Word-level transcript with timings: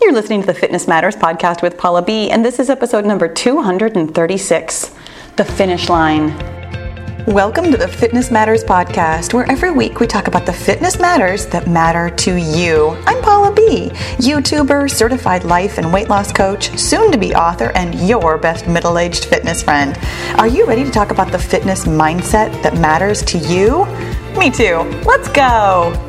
You're 0.00 0.12
listening 0.12 0.42
to 0.42 0.46
the 0.46 0.54
Fitness 0.54 0.86
Matters 0.86 1.16
podcast 1.16 1.60
with 1.60 1.76
Paula 1.76 2.02
B, 2.02 2.30
and 2.30 2.44
this 2.44 2.60
is 2.60 2.70
episode 2.70 3.04
number 3.04 3.26
236 3.26 4.94
The 5.34 5.44
Finish 5.44 5.88
Line. 5.88 6.28
Welcome 7.26 7.72
to 7.72 7.76
the 7.76 7.88
Fitness 7.88 8.30
Matters 8.30 8.62
podcast, 8.62 9.34
where 9.34 9.50
every 9.50 9.72
week 9.72 9.98
we 9.98 10.06
talk 10.06 10.28
about 10.28 10.46
the 10.46 10.52
fitness 10.52 11.00
matters 11.00 11.46
that 11.46 11.66
matter 11.66 12.10
to 12.10 12.36
you. 12.36 12.90
I'm 13.06 13.20
Paula 13.22 13.52
B, 13.52 13.90
YouTuber, 14.18 14.88
certified 14.88 15.44
life 15.44 15.78
and 15.78 15.92
weight 15.92 16.08
loss 16.08 16.32
coach, 16.32 16.78
soon 16.78 17.10
to 17.10 17.18
be 17.18 17.34
author, 17.34 17.72
and 17.74 17.92
your 18.08 18.38
best 18.38 18.68
middle 18.68 18.98
aged 18.98 19.24
fitness 19.24 19.64
friend. 19.64 19.98
Are 20.38 20.46
you 20.46 20.64
ready 20.64 20.84
to 20.84 20.92
talk 20.92 21.10
about 21.10 21.32
the 21.32 21.40
fitness 21.40 21.86
mindset 21.86 22.62
that 22.62 22.78
matters 22.78 23.22
to 23.24 23.38
you? 23.38 23.84
Me 24.38 24.48
too. 24.48 24.76
Let's 25.04 25.28
go. 25.28 26.07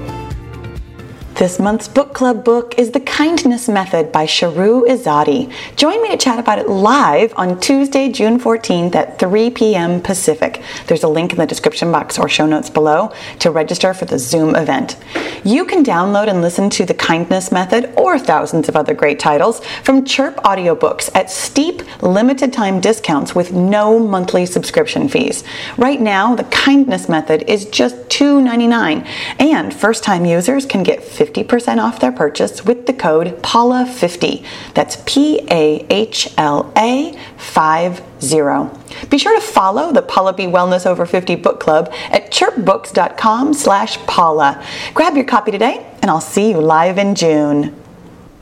This 1.40 1.58
month's 1.58 1.88
book 1.88 2.14
club 2.14 2.44
book 2.44 2.78
is 2.78 2.92
The 2.92 3.00
Kindness 3.00 3.70
Method 3.70 4.12
by 4.12 4.26
Shahroo 4.26 4.86
Izadi. 4.86 5.50
Join 5.78 6.04
me 6.04 6.10
to 6.10 6.18
chat 6.18 6.38
about 6.38 6.60
it 6.60 6.68
live 6.68 7.34
on 7.38 7.62
Tuesday, 7.62 8.12
June 8.12 8.38
14th 8.38 8.94
at 8.94 9.20
3 9.20 9.50
p.m. 9.52 10.02
Pacific. 10.02 10.62
There's 10.88 11.04
a 11.04 11.08
link 11.08 11.32
in 11.32 11.38
the 11.38 11.46
description 11.46 11.94
box 11.94 12.20
or 12.20 12.28
show 12.28 12.46
notes 12.46 12.70
below 12.70 13.14
to 13.40 13.52
register 13.52 13.94
for 13.94 14.04
the 14.04 14.20
Zoom 14.20 14.54
event. 14.54 14.98
You 15.46 15.64
can 15.64 15.82
download 15.82 16.28
and 16.28 16.42
listen 16.42 16.70
to 16.72 16.86
The 16.86 16.94
Kindness 16.94 17.54
Method 17.54 17.94
or 17.96 18.20
thousands 18.20 18.68
of 18.68 18.76
other 18.76 18.94
great 18.94 19.18
titles 19.18 19.64
from 19.86 20.04
Chirp 20.04 20.36
audiobooks 20.44 21.10
at 21.16 21.32
steep 21.32 21.84
limited 22.04 22.52
time 22.52 22.82
discounts 22.82 23.34
with 23.34 23.54
no 23.54 23.98
monthly 23.98 24.46
subscription 24.46 25.08
fees. 25.08 25.46
Right 25.78 26.02
now, 26.02 26.36
The 26.36 26.44
Kindness 26.44 27.08
Method 27.08 27.44
is 27.44 27.64
just 27.64 27.96
$2.99 28.10 29.08
and 29.40 29.74
first 29.74 30.04
time 30.04 30.26
users 30.26 30.66
can 30.66 30.84
get 30.84 31.02
50 31.02 31.29
50% 31.30 31.78
off 31.78 32.00
their 32.00 32.12
purchase 32.12 32.66
with 32.66 32.86
the 32.86 32.94
code 32.94 33.28
PAULA50. 33.42 34.46
That's 34.74 35.02
P 35.06 35.40
A 35.50 35.86
H 35.90 36.34
L 36.38 36.72
A 36.76 37.14
50. 37.38 39.08
Be 39.10 39.18
sure 39.18 39.40
to 39.40 39.46
follow 39.46 39.92
the 39.92 40.02
Paula 40.02 40.34
B 40.34 40.46
Wellness 40.46 40.86
Over 40.86 41.06
50 41.06 41.36
book 41.36 41.60
club 41.60 41.92
at 42.10 42.32
chirpbooks.com 42.32 43.54
slash 43.54 43.98
Paula. 44.08 44.66
Grab 44.94 45.16
your 45.16 45.26
copy 45.26 45.52
today 45.52 45.86
and 46.02 46.10
I'll 46.10 46.22
see 46.22 46.50
you 46.50 46.60
live 46.60 46.98
in 46.98 47.16
June. 47.16 47.76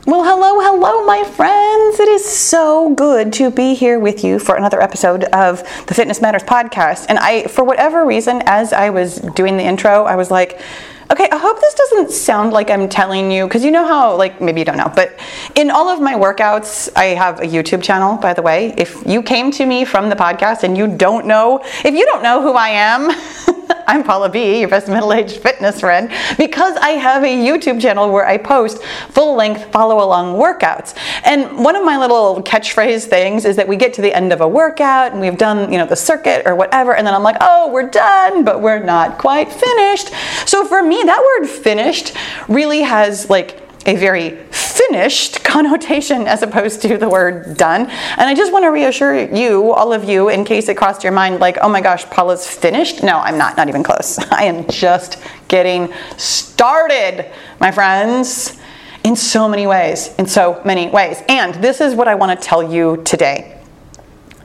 Well, 0.06 0.24
hello, 0.24 0.62
hello, 0.62 1.06
my 1.06 1.26
friends. 1.26 2.00
It 2.00 2.08
is 2.08 2.24
so 2.24 2.94
good 2.96 3.34
to 3.34 3.52
be 3.52 3.74
here 3.74 4.00
with 4.00 4.24
you 4.24 4.40
for 4.40 4.56
another 4.56 4.82
episode 4.82 5.26
of 5.26 5.64
the 5.88 5.94
Fitness 5.94 6.22
Matters 6.22 6.44
podcast. 6.44 7.08
And 7.10 7.20
I, 7.20 7.48
for 7.48 7.66
whatever 7.66 8.06
reason, 8.06 8.42
as 8.46 8.72
I 8.72 8.90
was 8.90 9.18
doing 9.18 9.58
the 9.58 9.64
intro, 9.64 10.06
I 10.06 10.16
was 10.16 10.32
like, 10.32 10.62
Okay, 11.10 11.30
I 11.32 11.38
hope 11.38 11.62
this 11.62 11.74
doesn't 11.74 12.12
sound 12.12 12.52
like 12.52 12.70
I'm 12.70 12.90
telling 12.90 13.32
you, 13.32 13.48
because 13.48 13.64
you 13.64 13.72
know 13.72 13.88
how, 13.88 14.18
like, 14.18 14.42
maybe 14.42 14.60
you 14.60 14.66
don't 14.66 14.76
know, 14.76 14.92
but 14.94 15.18
in 15.56 15.72
all 15.72 15.88
of 15.88 16.02
my 16.02 16.16
workouts, 16.16 16.90
I 16.98 17.06
have 17.16 17.40
a 17.40 17.46
YouTube 17.46 17.82
channel, 17.82 18.18
by 18.18 18.34
the 18.34 18.42
way. 18.42 18.74
If 18.78 19.06
you 19.06 19.24
came 19.24 19.50
to 19.52 19.66
me 19.66 19.86
from 19.86 20.10
the 20.10 20.18
podcast 20.18 20.64
and 20.64 20.78
you 20.78 20.86
don't 20.86 21.26
know, 21.26 21.62
if 21.86 21.96
you 21.96 22.06
don't 22.06 22.24
know 22.24 22.42
who 22.42 22.54
I 22.54 22.70
am, 22.70 23.10
I'm 23.90 24.04
Paula 24.04 24.28
B, 24.28 24.60
your 24.60 24.68
best 24.68 24.90
middle 24.90 25.14
aged 25.14 25.38
fitness 25.38 25.80
friend, 25.80 26.12
because 26.38 26.76
I 26.76 26.90
have 26.90 27.24
a 27.24 27.28
YouTube 27.28 27.80
channel 27.80 28.12
where 28.12 28.28
I 28.28 28.38
post 28.38 28.84
full 28.84 29.34
length 29.34 29.72
follow 29.72 30.04
along 30.04 30.36
workouts. 30.36 30.94
And 31.24 31.64
one 31.64 31.78
of 31.78 31.86
my 31.86 31.98
little 31.98 32.44
catchphrase 32.44 33.06
things 33.06 33.46
is 33.46 33.56
that 33.56 33.66
we 33.66 33.78
get 33.78 33.94
to 33.94 34.02
the 34.02 34.14
end 34.14 34.34
of 34.34 34.42
a 34.42 34.48
workout 34.48 35.14
and 35.14 35.22
we've 35.22 35.38
done, 35.38 35.72
you 35.72 35.78
know, 35.78 35.86
the 35.86 35.96
circuit 35.96 36.46
or 36.46 36.54
whatever, 36.54 36.96
and 36.96 37.08
then 37.08 37.14
I'm 37.14 37.24
like, 37.24 37.38
oh, 37.40 37.72
we're 37.72 37.90
done, 37.90 38.44
but 38.44 38.62
we're 38.62 38.84
not 38.84 39.20
quite 39.20 39.50
finished. 39.50 40.12
So 40.46 40.66
for 40.66 40.84
me, 40.84 41.02
that 41.06 41.40
word 41.40 41.48
finished 41.48 42.14
really 42.50 42.82
has 42.82 43.30
like 43.30 43.67
a 43.88 43.96
very 43.96 44.32
finished 44.52 45.44
connotation 45.44 46.28
as 46.28 46.44
opposed 46.44 46.82
to 46.84 46.98
the 46.98 47.10
word 47.10 47.58
done. 47.58 47.82
And 47.82 48.22
I 48.22 48.36
just 48.36 48.52
want 48.52 48.64
to 48.64 48.70
reassure 48.70 49.34
you, 49.34 49.72
all 49.72 49.94
of 49.94 50.04
you, 50.04 50.30
in 50.30 50.46
case 50.46 50.70
it 50.70 50.78
crossed 50.78 51.04
your 51.04 51.14
mind, 51.14 51.40
like, 51.40 51.58
oh 51.62 51.70
my 51.70 51.82
gosh, 51.82 52.06
Paula's 52.06 52.46
finished. 52.46 53.02
No, 53.02 53.18
I'm 53.18 53.38
not, 53.38 53.58
not 53.58 53.70
even 53.70 53.84
close. 53.84 54.20
I 54.32 54.44
am 54.44 54.68
just 54.68 55.18
getting 55.48 55.92
started, 56.18 57.32
my 57.60 57.72
friends, 57.72 58.60
in 59.04 59.16
so 59.16 59.48
many 59.48 59.66
ways, 59.66 60.14
in 60.16 60.28
so 60.28 60.62
many 60.66 60.90
ways. 60.90 61.22
And 61.30 61.56
this 61.56 61.80
is 61.80 61.96
what 61.96 62.10
I 62.10 62.16
want 62.16 62.40
to 62.40 62.48
tell 62.48 62.72
you 62.72 63.02
today. 63.06 63.54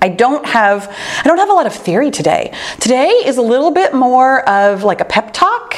I 0.00 0.08
don't 0.08 0.44
have 0.46 0.88
I 1.20 1.28
don't 1.28 1.38
have 1.38 1.48
a 1.48 1.52
lot 1.52 1.66
of 1.66 1.72
theory 1.72 2.10
today. 2.10 2.52
Today 2.80 3.08
is 3.08 3.38
a 3.38 3.42
little 3.42 3.70
bit 3.70 3.94
more 3.94 4.48
of 4.48 4.82
like 4.82 5.00
a 5.00 5.04
pep 5.04 5.32
talk 5.32 5.71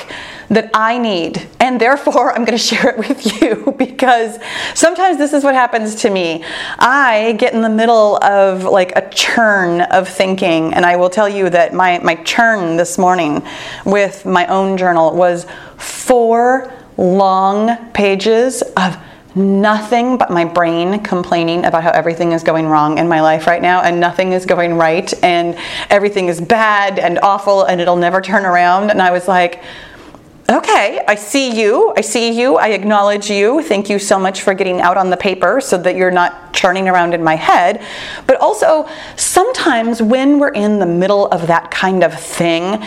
that 0.49 0.71
I 0.75 0.99
need, 0.99 1.47
and 1.61 1.81
therefore 1.81 2.33
I'm 2.33 2.45
going 2.45 2.59
to 2.59 2.65
share 2.65 2.91
it 2.91 2.99
with 2.99 3.43
you 3.43 3.75
because 3.79 4.39
sometimes 4.75 5.19
this 5.19 5.33
is 5.33 5.45
what 5.45 5.55
happens 5.55 5.95
to 5.97 6.11
me. 6.11 6.45
I 6.79 7.37
get 7.39 7.55
in 7.55 7.63
the 7.63 7.69
middle 7.69 8.23
of 8.23 8.65
like 8.65 8.93
a 8.97 9.09
churn 9.11 9.83
of 9.83 10.09
thinking, 10.09 10.75
and 10.75 10.85
I 10.85 10.97
will 10.97 11.11
tell 11.11 11.29
you 11.29 11.51
that 11.51 11.75
my, 11.75 11.99
my 11.99 12.17
churn 12.17 12.77
this 12.77 12.99
morning 12.99 13.43
with 13.85 14.25
my 14.25 14.47
own 14.47 14.77
journal 14.77 15.15
was 15.15 15.47
four 15.77 16.73
long 16.97 17.77
pages 17.93 18.63
of 18.77 18.97
nothing 19.35 20.17
but 20.17 20.31
my 20.31 20.45
brain 20.45 21.03
complaining 21.03 21.65
about 21.65 21.83
how 21.83 21.91
everything 21.91 22.33
is 22.33 22.45
going 22.45 22.67
wrong 22.67 22.99
in 22.99 23.09
my 23.09 23.21
life 23.21 23.47
right 23.47 23.63
now 23.63 23.83
and 23.83 23.99
nothing 23.99 24.33
is 24.33 24.47
going 24.47 24.75
right 24.75 25.13
and 25.25 25.57
everything 25.91 26.29
is 26.29 26.41
bad 26.41 26.99
and 26.99 27.19
awful 27.21 27.65
and 27.65 27.81
it'll 27.81 27.97
never 27.97 28.21
turn 28.21 28.47
around. 28.47 28.91
And 28.91 29.03
I 29.03 29.11
was 29.11 29.27
like, 29.27 29.63
Okay, 30.55 31.03
I 31.09 31.17
see 31.17 31.61
you. 31.61 31.93
I 31.97 32.01
see 32.01 32.31
you. 32.31 32.59
I 32.59 32.69
acknowledge 32.69 33.29
you. 33.29 33.61
Thank 33.61 33.91
you 33.91 33.99
so 33.99 34.21
much 34.21 34.43
for 34.43 34.55
getting 34.55 34.81
out 34.81 34.97
on 34.97 35.11
the 35.11 35.17
paper 35.17 35.61
so 35.61 35.77
that 35.79 35.97
you're 35.97 36.13
not 36.13 36.55
churning 36.55 36.89
around 36.89 37.13
in 37.13 37.25
my 37.25 37.35
head. 37.35 37.83
But 38.29 38.41
also, 38.41 38.89
sometimes 39.17 40.01
when 40.01 40.39
we're 40.39 40.53
in 40.53 40.79
the 40.79 40.87
middle 40.87 41.27
of 41.27 41.49
that 41.49 41.73
kind 41.73 42.05
of 42.05 42.17
thing, 42.17 42.85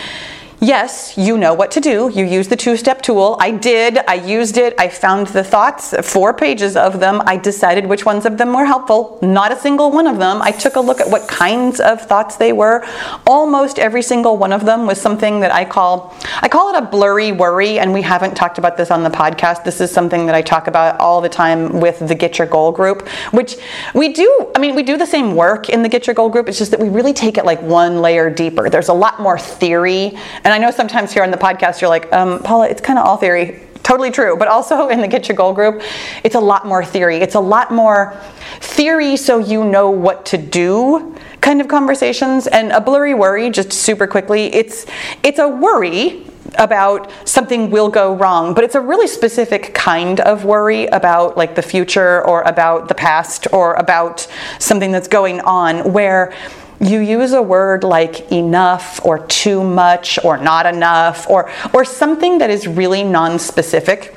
Yes, 0.60 1.16
you 1.16 1.38
know 1.38 1.54
what 1.54 1.70
to 1.72 1.80
do. 1.80 2.10
You 2.12 2.24
use 2.24 2.48
the 2.48 2.56
two 2.56 2.76
step 2.76 3.00
tool. 3.00 3.36
I 3.38 3.52
did. 3.52 3.98
I 4.08 4.14
used 4.14 4.56
it. 4.56 4.74
I 4.76 4.88
found 4.88 5.28
the 5.28 5.44
thoughts, 5.44 5.94
four 6.02 6.34
pages 6.34 6.74
of 6.74 6.98
them. 6.98 7.22
I 7.26 7.36
decided 7.36 7.86
which 7.86 8.04
ones 8.04 8.26
of 8.26 8.38
them 8.38 8.52
were 8.52 8.64
helpful. 8.64 9.20
Not 9.22 9.52
a 9.52 9.56
single 9.56 9.92
one 9.92 10.08
of 10.08 10.18
them. 10.18 10.42
I 10.42 10.50
took 10.50 10.74
a 10.74 10.80
look 10.80 11.00
at 11.00 11.08
what 11.08 11.28
kinds 11.28 11.78
of 11.78 12.00
thoughts 12.02 12.34
they 12.34 12.52
were. 12.52 12.84
Almost 13.24 13.78
every 13.78 14.02
single 14.02 14.36
one 14.36 14.52
of 14.52 14.64
them 14.64 14.84
was 14.84 15.00
something 15.00 15.38
that 15.40 15.54
I 15.54 15.64
call 15.64 16.12
I 16.42 16.48
call 16.48 16.74
it 16.74 16.78
a 16.82 16.84
blurry 16.84 17.30
worry 17.30 17.78
and 17.78 17.92
we 17.92 18.02
haven't 18.02 18.34
talked 18.34 18.58
about 18.58 18.76
this 18.76 18.90
on 18.90 19.04
the 19.04 19.10
podcast. 19.10 19.62
This 19.62 19.80
is 19.80 19.92
something 19.92 20.26
that 20.26 20.34
I 20.34 20.42
talk 20.42 20.66
about 20.66 20.98
all 20.98 21.20
the 21.20 21.28
time 21.28 21.78
with 21.78 22.00
the 22.00 22.16
Get 22.16 22.36
Your 22.36 22.48
Goal 22.48 22.72
group, 22.72 23.06
which 23.30 23.58
we 23.94 24.12
do 24.12 24.50
I 24.56 24.58
mean 24.58 24.74
we 24.74 24.82
do 24.82 24.96
the 24.96 25.06
same 25.06 25.36
work 25.36 25.68
in 25.68 25.84
the 25.84 25.88
Get 25.88 26.08
Your 26.08 26.14
Goal 26.14 26.30
group. 26.30 26.48
It's 26.48 26.58
just 26.58 26.72
that 26.72 26.80
we 26.80 26.88
really 26.88 27.12
take 27.12 27.38
it 27.38 27.44
like 27.44 27.62
one 27.62 28.02
layer 28.02 28.28
deeper. 28.28 28.68
There's 28.68 28.88
a 28.88 28.92
lot 28.92 29.20
more 29.20 29.38
theory 29.38 30.18
and 30.48 30.54
I 30.54 30.66
know 30.66 30.70
sometimes 30.70 31.12
here 31.12 31.22
on 31.22 31.30
the 31.30 31.36
podcast 31.36 31.82
you're 31.82 31.90
like, 31.90 32.10
um, 32.10 32.42
Paula, 32.42 32.70
it's 32.70 32.80
kind 32.80 32.98
of 32.98 33.04
all 33.04 33.18
theory. 33.18 33.60
Totally 33.82 34.10
true. 34.10 34.34
But 34.34 34.48
also 34.48 34.88
in 34.94 35.02
the 35.02 35.06
Get 35.06 35.28
Your 35.28 35.36
Goal 35.36 35.52
group, 35.52 35.82
it's 36.24 36.36
a 36.36 36.40
lot 36.40 36.66
more 36.66 36.82
theory. 36.82 37.18
It's 37.18 37.34
a 37.34 37.40
lot 37.40 37.70
more 37.70 38.18
theory 38.60 39.18
so 39.18 39.40
you 39.40 39.62
know 39.62 39.90
what 39.90 40.24
to 40.24 40.38
do 40.38 41.14
kind 41.42 41.60
of 41.60 41.68
conversations. 41.68 42.46
And 42.46 42.72
a 42.72 42.80
blurry 42.80 43.12
worry, 43.12 43.50
just 43.50 43.74
super 43.74 44.06
quickly, 44.06 44.46
it's 44.54 44.86
it's 45.22 45.38
a 45.38 45.46
worry 45.46 46.24
about 46.54 47.12
something 47.28 47.68
will 47.70 47.90
go 47.90 48.16
wrong, 48.16 48.54
but 48.54 48.64
it's 48.64 48.74
a 48.74 48.80
really 48.80 49.06
specific 49.06 49.74
kind 49.74 50.18
of 50.20 50.46
worry 50.46 50.86
about 50.86 51.36
like 51.36 51.54
the 51.56 51.60
future 51.60 52.26
or 52.26 52.40
about 52.44 52.88
the 52.88 52.94
past 52.94 53.48
or 53.52 53.74
about 53.74 54.26
something 54.58 54.92
that's 54.92 55.08
going 55.08 55.40
on 55.42 55.92
where 55.92 56.32
you 56.80 57.00
use 57.00 57.32
a 57.32 57.42
word 57.42 57.82
like 57.82 58.30
enough 58.30 59.04
or 59.04 59.26
too 59.26 59.64
much 59.64 60.18
or 60.24 60.38
not 60.38 60.66
enough 60.66 61.28
or, 61.28 61.50
or 61.72 61.84
something 61.84 62.38
that 62.38 62.50
is 62.50 62.68
really 62.68 63.02
non-specific 63.02 64.14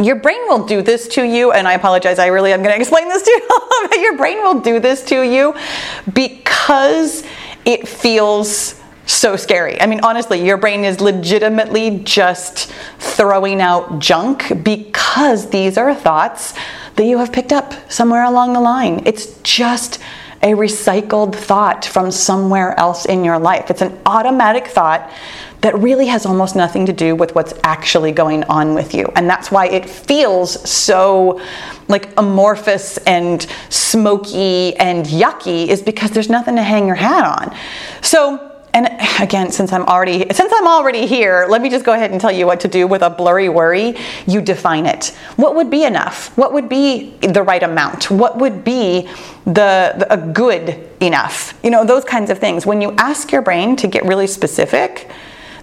your 0.00 0.16
brain 0.16 0.38
will 0.48 0.66
do 0.66 0.82
this 0.82 1.08
to 1.08 1.22
you 1.22 1.52
and 1.52 1.66
i 1.66 1.72
apologize 1.72 2.18
i 2.18 2.26
really 2.26 2.52
am 2.52 2.62
going 2.62 2.74
to 2.74 2.80
explain 2.80 3.08
this 3.08 3.22
to 3.22 3.30
you 3.30 4.02
your 4.02 4.16
brain 4.16 4.38
will 4.38 4.60
do 4.60 4.80
this 4.80 5.04
to 5.04 5.22
you 5.22 5.54
because 6.12 7.24
it 7.64 7.86
feels 7.86 8.80
so 9.08 9.36
scary. 9.36 9.80
I 9.80 9.86
mean 9.86 10.00
honestly 10.02 10.44
your 10.44 10.58
brain 10.58 10.84
is 10.84 11.00
legitimately 11.00 12.00
just 12.00 12.70
throwing 12.98 13.60
out 13.60 13.98
junk 13.98 14.62
because 14.62 15.48
these 15.50 15.78
are 15.78 15.94
thoughts 15.94 16.54
that 16.96 17.04
you 17.04 17.18
have 17.18 17.32
picked 17.32 17.52
up 17.52 17.72
somewhere 17.90 18.24
along 18.24 18.52
the 18.52 18.60
line. 18.60 19.02
It's 19.06 19.40
just 19.42 19.98
a 20.42 20.52
recycled 20.52 21.34
thought 21.34 21.84
from 21.84 22.10
somewhere 22.10 22.78
else 22.78 23.06
in 23.06 23.24
your 23.24 23.38
life. 23.38 23.70
It's 23.70 23.82
an 23.82 23.98
automatic 24.06 24.68
thought 24.68 25.10
that 25.60 25.76
really 25.78 26.06
has 26.06 26.24
almost 26.24 26.54
nothing 26.54 26.86
to 26.86 26.92
do 26.92 27.16
with 27.16 27.34
what's 27.34 27.52
actually 27.64 28.12
going 28.12 28.44
on 28.44 28.74
with 28.74 28.94
you. 28.94 29.10
And 29.16 29.28
that's 29.28 29.50
why 29.50 29.66
it 29.66 29.90
feels 29.90 30.68
so 30.68 31.40
like 31.88 32.10
amorphous 32.16 32.98
and 32.98 33.44
smoky 33.68 34.76
and 34.76 35.04
yucky 35.06 35.66
is 35.66 35.82
because 35.82 36.12
there's 36.12 36.30
nothing 36.30 36.54
to 36.56 36.62
hang 36.62 36.86
your 36.86 36.96
hat 36.96 37.24
on. 37.24 37.56
So 38.02 38.57
and 38.74 38.88
again, 39.20 39.50
since 39.50 39.72
I'm 39.72 39.84
already 39.84 40.26
since 40.32 40.52
I'm 40.54 40.68
already 40.68 41.06
here, 41.06 41.46
let 41.48 41.62
me 41.62 41.70
just 41.70 41.84
go 41.84 41.92
ahead 41.92 42.10
and 42.10 42.20
tell 42.20 42.32
you 42.32 42.46
what 42.46 42.60
to 42.60 42.68
do 42.68 42.86
with 42.86 43.02
a 43.02 43.10
blurry 43.10 43.48
worry. 43.48 43.96
You 44.26 44.40
define 44.40 44.86
it. 44.86 45.06
What 45.36 45.54
would 45.54 45.70
be 45.70 45.84
enough? 45.84 46.36
What 46.36 46.52
would 46.52 46.68
be 46.68 47.10
the 47.20 47.42
right 47.42 47.62
amount? 47.62 48.10
What 48.10 48.38
would 48.38 48.64
be 48.64 49.08
the, 49.44 49.94
the 49.98 50.06
a 50.12 50.16
good 50.16 50.88
enough? 51.00 51.58
You 51.62 51.70
know, 51.70 51.84
those 51.84 52.04
kinds 52.04 52.30
of 52.30 52.38
things. 52.38 52.66
When 52.66 52.80
you 52.80 52.92
ask 52.92 53.32
your 53.32 53.42
brain 53.42 53.76
to 53.76 53.86
get 53.86 54.04
really 54.04 54.26
specific, 54.26 55.10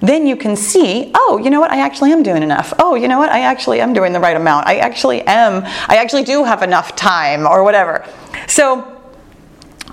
then 0.01 0.27
you 0.27 0.35
can 0.35 0.55
see, 0.55 1.11
oh, 1.15 1.39
you 1.43 1.49
know 1.49 1.59
what, 1.59 1.71
I 1.71 1.79
actually 1.79 2.11
am 2.11 2.23
doing 2.23 2.43
enough. 2.43 2.73
Oh, 2.79 2.95
you 2.95 3.07
know 3.07 3.17
what, 3.17 3.29
I 3.29 3.41
actually 3.41 3.79
am 3.81 3.93
doing 3.93 4.13
the 4.13 4.19
right 4.19 4.35
amount. 4.35 4.67
I 4.67 4.77
actually 4.77 5.21
am, 5.21 5.63
I 5.87 5.97
actually 5.97 6.23
do 6.23 6.43
have 6.43 6.63
enough 6.63 6.95
time 6.95 7.47
or 7.47 7.63
whatever. 7.63 8.05
So 8.47 8.94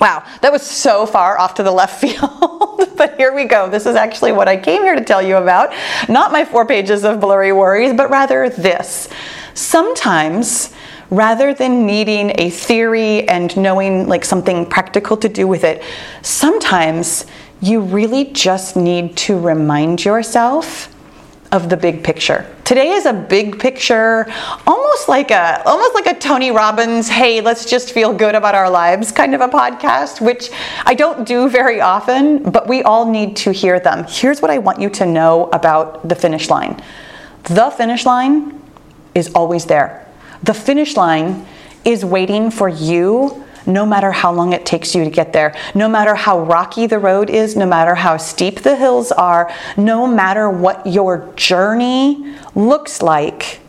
Wow, 0.02 0.24
that 0.40 0.50
was 0.50 0.62
so 0.62 1.06
far 1.06 1.38
off 1.38 1.54
to 1.54 1.62
the 1.62 1.70
left 1.70 2.00
field. 2.00 2.96
but 2.96 3.14
here 3.16 3.32
we 3.32 3.44
go. 3.44 3.70
This 3.70 3.86
is 3.86 3.94
actually 3.94 4.32
what 4.32 4.48
I 4.48 4.56
came 4.56 4.82
here 4.82 4.96
to 4.96 5.04
tell 5.04 5.22
you 5.22 5.36
about. 5.36 5.72
Not 6.08 6.32
my 6.32 6.44
four 6.44 6.66
pages 6.66 7.04
of 7.04 7.20
blurry 7.20 7.52
worries, 7.52 7.94
but 7.94 8.10
rather 8.10 8.48
this. 8.48 9.08
Sometimes, 9.54 10.74
rather 11.10 11.54
than 11.54 11.86
needing 11.86 12.32
a 12.40 12.50
theory 12.50 13.28
and 13.28 13.56
knowing 13.56 14.08
like 14.08 14.24
something 14.24 14.66
practical 14.66 15.16
to 15.18 15.28
do 15.28 15.46
with 15.46 15.62
it, 15.62 15.84
sometimes 16.22 17.24
you 17.60 17.80
really 17.80 18.24
just 18.24 18.74
need 18.74 19.16
to 19.18 19.38
remind 19.38 20.04
yourself 20.04 20.92
of 21.52 21.68
the 21.68 21.76
big 21.76 22.02
picture. 22.02 22.46
Today 22.64 22.92
is 22.92 23.04
a 23.04 23.12
big 23.12 23.60
picture, 23.60 24.26
almost 24.66 25.08
like 25.08 25.30
a 25.30 25.62
almost 25.66 25.94
like 25.94 26.06
a 26.06 26.18
Tony 26.18 26.50
Robbins, 26.50 27.08
hey, 27.08 27.42
let's 27.42 27.66
just 27.66 27.92
feel 27.92 28.14
good 28.14 28.34
about 28.34 28.54
our 28.54 28.70
lives 28.70 29.12
kind 29.12 29.34
of 29.34 29.42
a 29.42 29.48
podcast, 29.48 30.22
which 30.22 30.50
I 30.86 30.94
don't 30.94 31.26
do 31.26 31.50
very 31.50 31.80
often, 31.80 32.42
but 32.50 32.66
we 32.66 32.82
all 32.82 33.10
need 33.10 33.36
to 33.36 33.52
hear 33.52 33.78
them. 33.78 34.06
Here's 34.08 34.40
what 34.40 34.50
I 34.50 34.58
want 34.58 34.80
you 34.80 34.88
to 34.90 35.06
know 35.06 35.50
about 35.52 36.08
the 36.08 36.14
finish 36.14 36.48
line. 36.48 36.82
The 37.44 37.70
finish 37.70 38.06
line 38.06 38.58
is 39.14 39.30
always 39.34 39.66
there. 39.66 40.08
The 40.42 40.54
finish 40.54 40.96
line 40.96 41.46
is 41.84 42.04
waiting 42.04 42.50
for 42.50 42.68
you 42.68 43.41
no 43.66 43.86
matter 43.86 44.12
how 44.12 44.32
long 44.32 44.52
it 44.52 44.66
takes 44.66 44.94
you 44.94 45.04
to 45.04 45.10
get 45.10 45.32
there, 45.32 45.54
no 45.74 45.88
matter 45.88 46.14
how 46.14 46.40
rocky 46.40 46.86
the 46.86 46.98
road 46.98 47.30
is, 47.30 47.56
no 47.56 47.66
matter 47.66 47.94
how 47.94 48.16
steep 48.16 48.60
the 48.60 48.76
hills 48.76 49.12
are, 49.12 49.52
no 49.76 50.06
matter 50.06 50.50
what 50.50 50.86
your 50.86 51.32
journey 51.36 52.36
looks 52.54 53.02
like, 53.02 53.60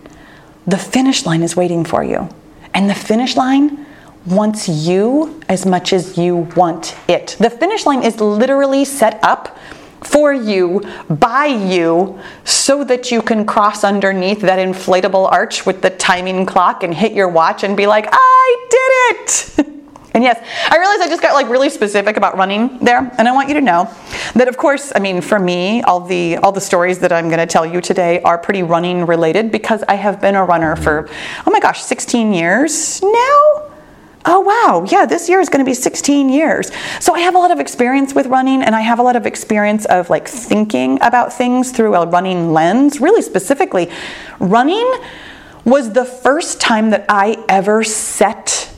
the 0.65 0.77
finish 0.77 1.25
line 1.25 1.43
is 1.43 1.55
waiting 1.55 1.83
for 1.83 2.03
you. 2.03 2.29
And 2.73 2.89
the 2.89 2.95
finish 2.95 3.35
line 3.35 3.85
wants 4.25 4.69
you 4.69 5.41
as 5.49 5.65
much 5.65 5.93
as 5.93 6.17
you 6.17 6.49
want 6.55 6.95
it. 7.07 7.35
The 7.39 7.49
finish 7.49 7.85
line 7.85 8.03
is 8.03 8.19
literally 8.21 8.85
set 8.85 9.19
up 9.23 9.57
for 10.01 10.33
you, 10.33 10.81
by 11.09 11.45
you, 11.45 12.19
so 12.43 12.83
that 12.83 13.11
you 13.11 13.21
can 13.21 13.45
cross 13.45 13.83
underneath 13.83 14.41
that 14.41 14.59
inflatable 14.59 15.31
arch 15.31 15.65
with 15.65 15.81
the 15.81 15.89
timing 15.89 16.45
clock 16.45 16.83
and 16.83 16.93
hit 16.93 17.13
your 17.13 17.29
watch 17.29 17.63
and 17.63 17.77
be 17.77 17.87
like, 17.87 18.07
I 18.11 18.67
did 18.69 19.65
it! 19.65 19.69
And 20.13 20.23
yes, 20.23 20.37
I 20.69 20.77
realize 20.77 20.99
I 20.99 21.07
just 21.09 21.21
got 21.21 21.33
like 21.33 21.49
really 21.49 21.69
specific 21.69 22.17
about 22.17 22.37
running 22.37 22.77
there, 22.79 23.11
and 23.17 23.27
I 23.27 23.31
want 23.31 23.47
you 23.47 23.55
to 23.55 23.61
know 23.61 23.89
that 24.35 24.47
of 24.47 24.57
course, 24.57 24.91
I 24.95 24.99
mean 24.99 25.21
for 25.21 25.39
me, 25.39 25.81
all 25.81 25.99
the 25.99 26.37
all 26.37 26.51
the 26.51 26.61
stories 26.61 26.99
that 26.99 27.11
I'm 27.11 27.29
going 27.29 27.39
to 27.39 27.47
tell 27.47 27.65
you 27.65 27.81
today 27.81 28.21
are 28.21 28.37
pretty 28.37 28.61
running 28.61 29.05
related 29.05 29.51
because 29.51 29.83
I 29.87 29.95
have 29.95 30.21
been 30.21 30.35
a 30.35 30.45
runner 30.45 30.75
for 30.75 31.09
oh 31.47 31.51
my 31.51 31.59
gosh, 31.59 31.81
16 31.81 32.33
years 32.33 33.01
now. 33.01 33.69
Oh 34.25 34.39
wow, 34.39 34.85
yeah, 34.89 35.05
this 35.05 35.27
year 35.27 35.39
is 35.41 35.49
going 35.49 35.65
to 35.65 35.69
be 35.69 35.73
16 35.73 36.29
years. 36.29 36.71
So 37.01 37.13
I 37.13 37.19
have 37.21 37.35
a 37.35 37.39
lot 37.39 37.51
of 37.51 37.59
experience 37.59 38.13
with 38.13 38.27
running 38.27 38.61
and 38.61 38.73
I 38.73 38.81
have 38.81 38.99
a 38.99 39.03
lot 39.03 39.15
of 39.15 39.25
experience 39.25 39.85
of 39.85 40.09
like 40.09 40.27
thinking 40.27 40.97
about 41.01 41.33
things 41.33 41.71
through 41.71 41.95
a 41.95 42.07
running 42.07 42.53
lens, 42.53 43.01
really 43.01 43.21
specifically. 43.21 43.89
Running 44.39 44.89
was 45.65 45.91
the 45.91 46.05
first 46.05 46.61
time 46.61 46.91
that 46.91 47.05
I 47.09 47.43
ever 47.49 47.83
set 47.83 48.72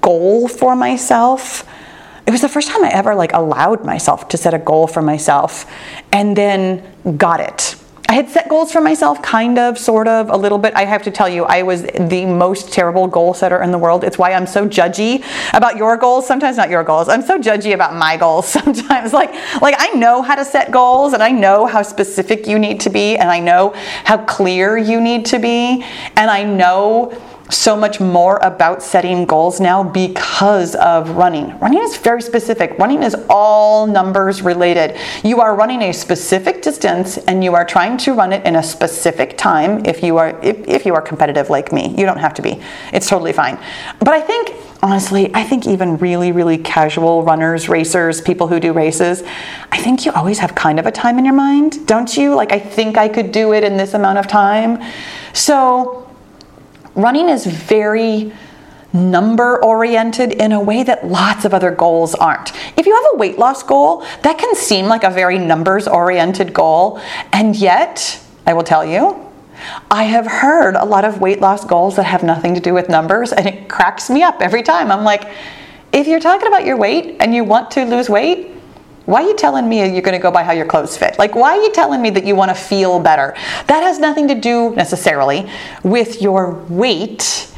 goal 0.00 0.48
for 0.48 0.74
myself 0.74 1.66
it 2.26 2.32
was 2.32 2.42
the 2.42 2.48
first 2.48 2.68
time 2.68 2.84
I 2.84 2.90
ever 2.90 3.16
like 3.16 3.32
allowed 3.32 3.84
myself 3.84 4.28
to 4.28 4.36
set 4.36 4.54
a 4.54 4.58
goal 4.58 4.86
for 4.86 5.02
myself 5.02 5.66
and 6.12 6.36
then 6.36 6.84
got 7.16 7.40
it. 7.40 7.74
I 8.08 8.14
had 8.14 8.28
set 8.28 8.48
goals 8.48 8.72
for 8.72 8.80
myself, 8.80 9.22
kind 9.22 9.56
of, 9.56 9.78
sort 9.78 10.08
of, 10.08 10.30
a 10.30 10.36
little 10.36 10.58
bit. 10.58 10.74
I 10.74 10.84
have 10.84 11.02
to 11.02 11.12
tell 11.12 11.28
you, 11.28 11.44
I 11.44 11.62
was 11.62 11.82
the 11.82 12.26
most 12.26 12.72
terrible 12.72 13.06
goal 13.06 13.34
setter 13.34 13.62
in 13.62 13.70
the 13.70 13.78
world. 13.78 14.02
It's 14.02 14.18
why 14.18 14.32
I'm 14.32 14.48
so 14.48 14.68
judgy 14.68 15.24
about 15.54 15.76
your 15.76 15.96
goals. 15.96 16.26
Sometimes 16.26 16.56
not 16.56 16.70
your 16.70 16.82
goals. 16.82 17.08
I'm 17.08 17.22
so 17.22 17.38
judgy 17.38 17.72
about 17.72 17.94
my 17.94 18.16
goals 18.16 18.48
sometimes. 18.58 19.12
Like, 19.12 19.32
like 19.62 19.76
I 19.78 19.90
know 19.90 20.22
how 20.22 20.34
to 20.34 20.44
set 20.44 20.72
goals 20.72 21.12
and 21.12 21.22
I 21.22 21.30
know 21.30 21.66
how 21.66 21.82
specific 21.82 22.48
you 22.48 22.58
need 22.58 22.80
to 22.80 22.90
be 22.90 23.16
and 23.16 23.30
I 23.30 23.38
know 23.38 23.74
how 24.04 24.24
clear 24.24 24.76
you 24.76 25.00
need 25.00 25.24
to 25.26 25.38
be 25.38 25.84
and 26.16 26.30
I 26.30 26.42
know 26.42 27.12
so 27.50 27.76
much 27.76 28.00
more 28.00 28.38
about 28.42 28.82
setting 28.82 29.24
goals 29.24 29.60
now 29.60 29.82
because 29.82 30.74
of 30.76 31.10
running. 31.10 31.58
Running 31.58 31.82
is 31.82 31.96
very 31.96 32.22
specific. 32.22 32.78
Running 32.78 33.02
is 33.02 33.16
all 33.28 33.86
numbers 33.86 34.42
related. 34.42 34.96
You 35.24 35.40
are 35.40 35.54
running 35.54 35.82
a 35.82 35.92
specific 35.92 36.62
distance 36.62 37.18
and 37.18 37.42
you 37.44 37.54
are 37.54 37.64
trying 37.64 37.98
to 37.98 38.14
run 38.14 38.32
it 38.32 38.44
in 38.46 38.56
a 38.56 38.62
specific 38.62 39.36
time 39.36 39.84
if 39.84 40.02
you 40.02 40.16
are 40.16 40.38
if, 40.42 40.66
if 40.68 40.86
you 40.86 40.94
are 40.94 41.02
competitive 41.02 41.50
like 41.50 41.72
me. 41.72 41.94
You 41.96 42.06
don't 42.06 42.18
have 42.18 42.34
to 42.34 42.42
be. 42.42 42.60
It's 42.92 43.08
totally 43.08 43.32
fine. 43.32 43.58
But 43.98 44.08
I 44.08 44.20
think 44.20 44.52
honestly, 44.82 45.30
I 45.34 45.44
think 45.44 45.66
even 45.66 45.98
really 45.98 46.32
really 46.32 46.58
casual 46.58 47.22
runners, 47.22 47.68
racers, 47.68 48.20
people 48.20 48.46
who 48.46 48.60
do 48.60 48.72
races, 48.72 49.22
I 49.72 49.78
think 49.78 50.06
you 50.06 50.12
always 50.12 50.38
have 50.38 50.54
kind 50.54 50.78
of 50.78 50.86
a 50.86 50.92
time 50.92 51.18
in 51.18 51.24
your 51.24 51.34
mind, 51.34 51.86
don't 51.86 52.16
you? 52.16 52.34
Like 52.34 52.52
I 52.52 52.58
think 52.58 52.96
I 52.96 53.08
could 53.08 53.32
do 53.32 53.52
it 53.52 53.64
in 53.64 53.76
this 53.76 53.94
amount 53.94 54.18
of 54.18 54.26
time. 54.26 54.82
So 55.32 56.09
running 56.94 57.28
is 57.28 57.46
very 57.46 58.32
number 58.92 59.62
oriented 59.62 60.32
in 60.32 60.52
a 60.52 60.60
way 60.60 60.82
that 60.82 61.06
lots 61.06 61.44
of 61.44 61.54
other 61.54 61.70
goals 61.70 62.14
aren't. 62.14 62.52
If 62.76 62.86
you 62.86 62.94
have 62.94 63.14
a 63.14 63.18
weight 63.18 63.38
loss 63.38 63.62
goal, 63.62 64.04
that 64.22 64.38
can 64.38 64.54
seem 64.54 64.86
like 64.86 65.04
a 65.04 65.10
very 65.10 65.38
numbers 65.38 65.86
oriented 65.86 66.52
goal, 66.52 67.00
and 67.32 67.54
yet, 67.54 68.20
I 68.46 68.54
will 68.54 68.64
tell 68.64 68.84
you, 68.84 69.26
I 69.90 70.04
have 70.04 70.26
heard 70.26 70.74
a 70.74 70.84
lot 70.84 71.04
of 71.04 71.20
weight 71.20 71.40
loss 71.40 71.64
goals 71.64 71.96
that 71.96 72.04
have 72.04 72.22
nothing 72.22 72.54
to 72.54 72.60
do 72.60 72.74
with 72.74 72.88
numbers, 72.88 73.32
and 73.32 73.46
it 73.46 73.68
cracks 73.68 74.10
me 74.10 74.22
up 74.22 74.40
every 74.40 74.62
time. 74.62 74.90
I'm 74.90 75.04
like, 75.04 75.30
if 75.92 76.06
you're 76.06 76.20
talking 76.20 76.48
about 76.48 76.64
your 76.64 76.76
weight 76.76 77.16
and 77.20 77.34
you 77.34 77.44
want 77.44 77.70
to 77.72 77.84
lose 77.84 78.08
weight, 78.08 78.50
why 79.06 79.22
are 79.22 79.28
you 79.28 79.36
telling 79.36 79.68
me 79.68 79.78
you're 79.78 80.02
going 80.02 80.16
to 80.16 80.22
go 80.22 80.30
by 80.30 80.42
how 80.42 80.52
your 80.52 80.66
clothes 80.66 80.96
fit? 80.96 81.18
Like, 81.18 81.34
why 81.34 81.56
are 81.56 81.62
you 81.62 81.72
telling 81.72 82.00
me 82.02 82.10
that 82.10 82.24
you 82.24 82.36
want 82.36 82.50
to 82.50 82.54
feel 82.54 83.00
better? 83.00 83.34
That 83.66 83.82
has 83.82 83.98
nothing 83.98 84.28
to 84.28 84.34
do 84.34 84.74
necessarily 84.74 85.50
with 85.82 86.20
your 86.20 86.54
weight 86.68 87.52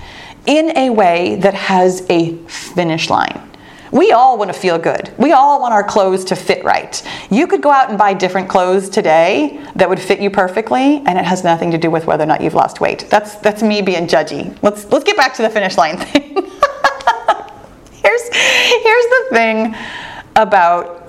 in 0.47 0.77
a 0.77 0.91
way 0.91 1.37
that 1.37 1.55
has 1.55 2.07
a 2.09 2.37
finish 2.47 3.11
line. 3.11 3.49
We 3.93 4.11
all 4.11 4.39
want 4.39 4.51
to 4.51 4.59
feel 4.59 4.79
good. 4.79 5.13
We 5.19 5.33
all 5.33 5.61
want 5.61 5.75
our 5.75 5.85
clothes 5.85 6.25
to 6.27 6.37
fit 6.37 6.65
right. 6.65 7.07
You 7.31 7.47
could 7.47 7.61
go 7.61 7.71
out 7.71 7.91
and 7.91 7.99
buy 7.99 8.15
different 8.15 8.49
clothes 8.49 8.89
today 8.89 9.63
that 9.77 9.87
would 9.87 10.01
fit 10.01 10.19
you 10.19 10.31
perfectly, 10.31 11.03
and 11.05 11.19
it 11.19 11.27
has 11.27 11.45
nothing 11.45 11.71
to 11.73 11.79
do 11.79 11.91
with 11.91 12.07
whether 12.07 12.25
or 12.25 12.27
not 12.27 12.41
you've 12.41 12.55
lost 12.55 12.81
weight. 12.81 13.07
That's 13.11 13.35
that's 13.37 13.63
me 13.63 13.83
being 13.83 14.07
judgy. 14.07 14.57
Let's 14.63 14.91
let's 14.91 15.05
get 15.05 15.19
back 15.19 15.35
to 15.35 15.43
the 15.43 15.51
finish 15.51 15.77
line 15.77 15.99
thing. 15.99 16.23
here's 17.93 18.29
here's 18.33 19.05
the 19.05 19.27
thing 19.31 19.75
about 20.37 21.02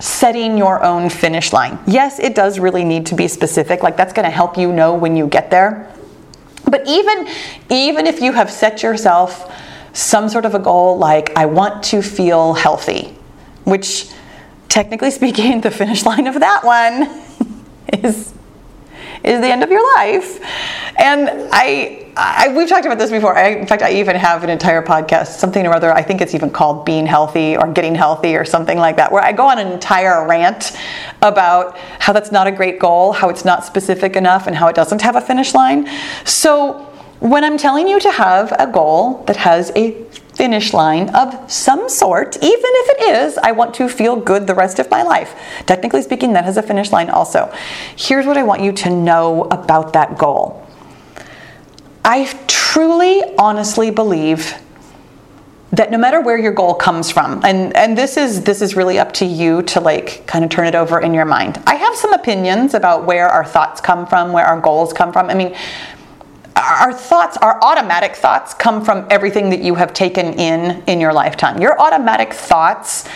setting 0.00 0.58
your 0.58 0.82
own 0.82 1.10
finish 1.10 1.52
line. 1.52 1.78
Yes, 1.86 2.18
it 2.18 2.34
does 2.34 2.58
really 2.58 2.84
need 2.84 3.06
to 3.06 3.14
be 3.14 3.28
specific, 3.28 3.82
like 3.82 3.96
that's 3.96 4.12
going 4.12 4.24
to 4.24 4.30
help 4.30 4.56
you 4.58 4.72
know 4.72 4.94
when 4.94 5.16
you 5.16 5.26
get 5.26 5.50
there. 5.50 5.94
But 6.64 6.86
even 6.86 7.28
even 7.68 8.06
if 8.06 8.20
you 8.20 8.32
have 8.32 8.50
set 8.50 8.82
yourself 8.82 9.52
some 9.92 10.28
sort 10.28 10.44
of 10.44 10.54
a 10.54 10.58
goal 10.58 10.98
like 10.98 11.36
I 11.36 11.46
want 11.46 11.82
to 11.84 12.02
feel 12.02 12.54
healthy, 12.54 13.16
which 13.64 14.10
technically 14.68 15.10
speaking 15.20 15.60
the 15.60 15.70
finish 15.70 16.04
line 16.04 16.26
of 16.26 16.40
that 16.40 16.64
one 16.64 17.22
is 18.02 18.32
is 19.24 19.40
the 19.40 19.48
end 19.48 19.62
of 19.62 19.70
your 19.70 19.82
life. 19.96 20.40
And 20.98 21.48
I, 21.52 22.06
I, 22.16 22.52
we've 22.56 22.68
talked 22.68 22.86
about 22.86 22.98
this 22.98 23.10
before. 23.10 23.36
I, 23.36 23.48
in 23.48 23.66
fact, 23.66 23.82
I 23.82 23.92
even 23.92 24.16
have 24.16 24.44
an 24.44 24.50
entire 24.50 24.82
podcast, 24.82 25.38
something 25.38 25.66
or 25.66 25.72
other. 25.72 25.92
I 25.92 26.02
think 26.02 26.20
it's 26.20 26.34
even 26.34 26.50
called 26.50 26.84
"Being 26.84 27.06
Healthy" 27.06 27.56
or 27.56 27.68
"Getting 27.72 27.94
Healthy" 27.94 28.36
or 28.36 28.44
something 28.44 28.78
like 28.78 28.96
that, 28.96 29.10
where 29.12 29.22
I 29.22 29.32
go 29.32 29.46
on 29.46 29.58
an 29.58 29.68
entire 29.68 30.26
rant 30.26 30.76
about 31.22 31.78
how 31.98 32.12
that's 32.12 32.32
not 32.32 32.46
a 32.46 32.52
great 32.52 32.78
goal, 32.78 33.12
how 33.12 33.28
it's 33.28 33.44
not 33.44 33.64
specific 33.64 34.16
enough, 34.16 34.46
and 34.46 34.56
how 34.56 34.68
it 34.68 34.76
doesn't 34.76 35.02
have 35.02 35.16
a 35.16 35.20
finish 35.20 35.54
line. 35.54 35.88
So 36.24 36.86
when 37.20 37.44
I'm 37.44 37.58
telling 37.58 37.86
you 37.86 38.00
to 38.00 38.10
have 38.10 38.52
a 38.58 38.66
goal 38.66 39.24
that 39.24 39.36
has 39.36 39.70
a 39.76 39.94
finish 40.40 40.72
line 40.72 41.10
of 41.10 41.28
some 41.52 41.86
sort, 41.90 42.34
even 42.36 42.70
if 42.82 42.88
it 42.94 43.02
is, 43.14 43.36
I 43.36 43.52
want 43.52 43.74
to 43.74 43.90
feel 43.90 44.16
good 44.16 44.46
the 44.46 44.54
rest 44.54 44.78
of 44.78 44.90
my 44.90 45.02
life. 45.02 45.34
Technically 45.66 46.00
speaking, 46.00 46.32
that 46.32 46.46
has 46.46 46.56
a 46.56 46.62
finish 46.62 46.92
line 46.92 47.10
also. 47.10 47.52
Here's 47.94 48.24
what 48.24 48.38
I 48.38 48.42
want 48.42 48.62
you 48.62 48.72
to 48.72 48.88
know 48.88 49.42
about 49.50 49.92
that 49.92 50.16
goal. 50.16 50.66
I 52.06 52.24
truly, 52.46 53.22
honestly 53.36 53.90
believe 53.90 54.54
that 55.72 55.90
no 55.90 55.98
matter 55.98 56.22
where 56.22 56.38
your 56.38 56.52
goal 56.52 56.74
comes 56.74 57.10
from 57.10 57.44
and 57.44 57.76
and 57.76 57.96
this 57.96 58.16
is 58.16 58.42
this 58.42 58.60
is 58.62 58.74
really 58.74 58.98
up 58.98 59.12
to 59.12 59.24
you 59.24 59.62
to 59.62 59.78
like 59.78 60.26
kind 60.26 60.44
of 60.44 60.50
turn 60.50 60.66
it 60.66 60.74
over 60.74 60.98
in 60.98 61.14
your 61.14 61.24
mind 61.24 61.62
i 61.64 61.76
have 61.76 61.94
some 61.94 62.12
opinions 62.12 62.74
about 62.74 63.06
where 63.06 63.28
our 63.28 63.44
thoughts 63.44 63.80
come 63.80 64.04
from 64.04 64.32
where 64.32 64.44
our 64.44 64.60
goals 64.60 64.92
come 64.92 65.12
from 65.12 65.30
i 65.30 65.34
mean 65.34 65.54
our 66.60 66.92
thoughts 66.92 67.36
our 67.38 67.58
automatic 67.62 68.14
thoughts 68.14 68.54
come 68.54 68.84
from 68.84 69.06
everything 69.10 69.50
that 69.50 69.60
you 69.60 69.74
have 69.74 69.92
taken 69.92 70.34
in 70.34 70.82
in 70.84 71.00
your 71.00 71.12
lifetime 71.12 71.60
your 71.60 71.80
automatic 71.80 72.32
thoughts 72.32 73.08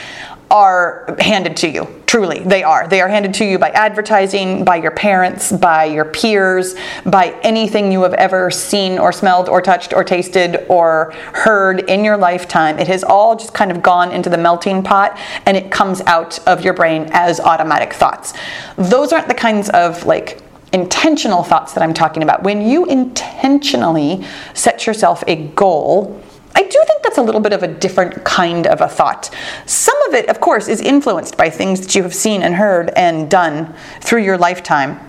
are 0.54 1.16
handed 1.18 1.56
to 1.56 1.68
you. 1.68 1.88
Truly, 2.06 2.38
they 2.38 2.62
are. 2.62 2.86
They 2.86 3.00
are 3.00 3.08
handed 3.08 3.34
to 3.34 3.44
you 3.44 3.58
by 3.58 3.70
advertising, 3.70 4.64
by 4.64 4.76
your 4.76 4.92
parents, 4.92 5.50
by 5.50 5.86
your 5.86 6.04
peers, 6.04 6.76
by 7.04 7.36
anything 7.42 7.90
you 7.90 8.02
have 8.02 8.14
ever 8.14 8.52
seen 8.52 8.98
or 8.98 9.10
smelled 9.10 9.48
or 9.48 9.60
touched 9.60 9.92
or 9.92 10.04
tasted 10.04 10.64
or 10.68 11.12
heard 11.32 11.80
in 11.90 12.04
your 12.04 12.16
lifetime. 12.16 12.78
It 12.78 12.86
has 12.86 13.02
all 13.02 13.34
just 13.34 13.52
kind 13.52 13.72
of 13.72 13.82
gone 13.82 14.12
into 14.12 14.30
the 14.30 14.38
melting 14.38 14.84
pot 14.84 15.18
and 15.44 15.56
it 15.56 15.72
comes 15.72 16.00
out 16.02 16.38
of 16.46 16.64
your 16.64 16.74
brain 16.74 17.08
as 17.10 17.40
automatic 17.40 17.92
thoughts. 17.92 18.32
Those 18.76 19.12
aren't 19.12 19.26
the 19.26 19.34
kinds 19.34 19.70
of 19.70 20.04
like 20.06 20.40
intentional 20.74 21.44
thoughts 21.44 21.72
that 21.72 21.82
I'm 21.82 21.94
talking 21.94 22.22
about. 22.22 22.42
When 22.42 22.68
you 22.68 22.84
intentionally 22.84 24.26
set 24.52 24.86
yourself 24.86 25.22
a 25.26 25.46
goal, 25.48 26.20
I 26.56 26.62
do 26.62 26.84
think 26.86 27.02
that's 27.02 27.18
a 27.18 27.22
little 27.22 27.40
bit 27.40 27.52
of 27.52 27.62
a 27.62 27.68
different 27.68 28.24
kind 28.24 28.66
of 28.66 28.80
a 28.80 28.88
thought. 28.88 29.30
Some 29.66 30.00
of 30.08 30.14
it, 30.14 30.28
of 30.28 30.40
course, 30.40 30.68
is 30.68 30.80
influenced 30.80 31.36
by 31.36 31.48
things 31.48 31.80
that 31.80 31.94
you 31.94 32.02
have 32.02 32.14
seen 32.14 32.42
and 32.42 32.54
heard 32.54 32.90
and 32.96 33.30
done 33.30 33.74
through 34.00 34.22
your 34.22 34.36
lifetime. 34.36 35.00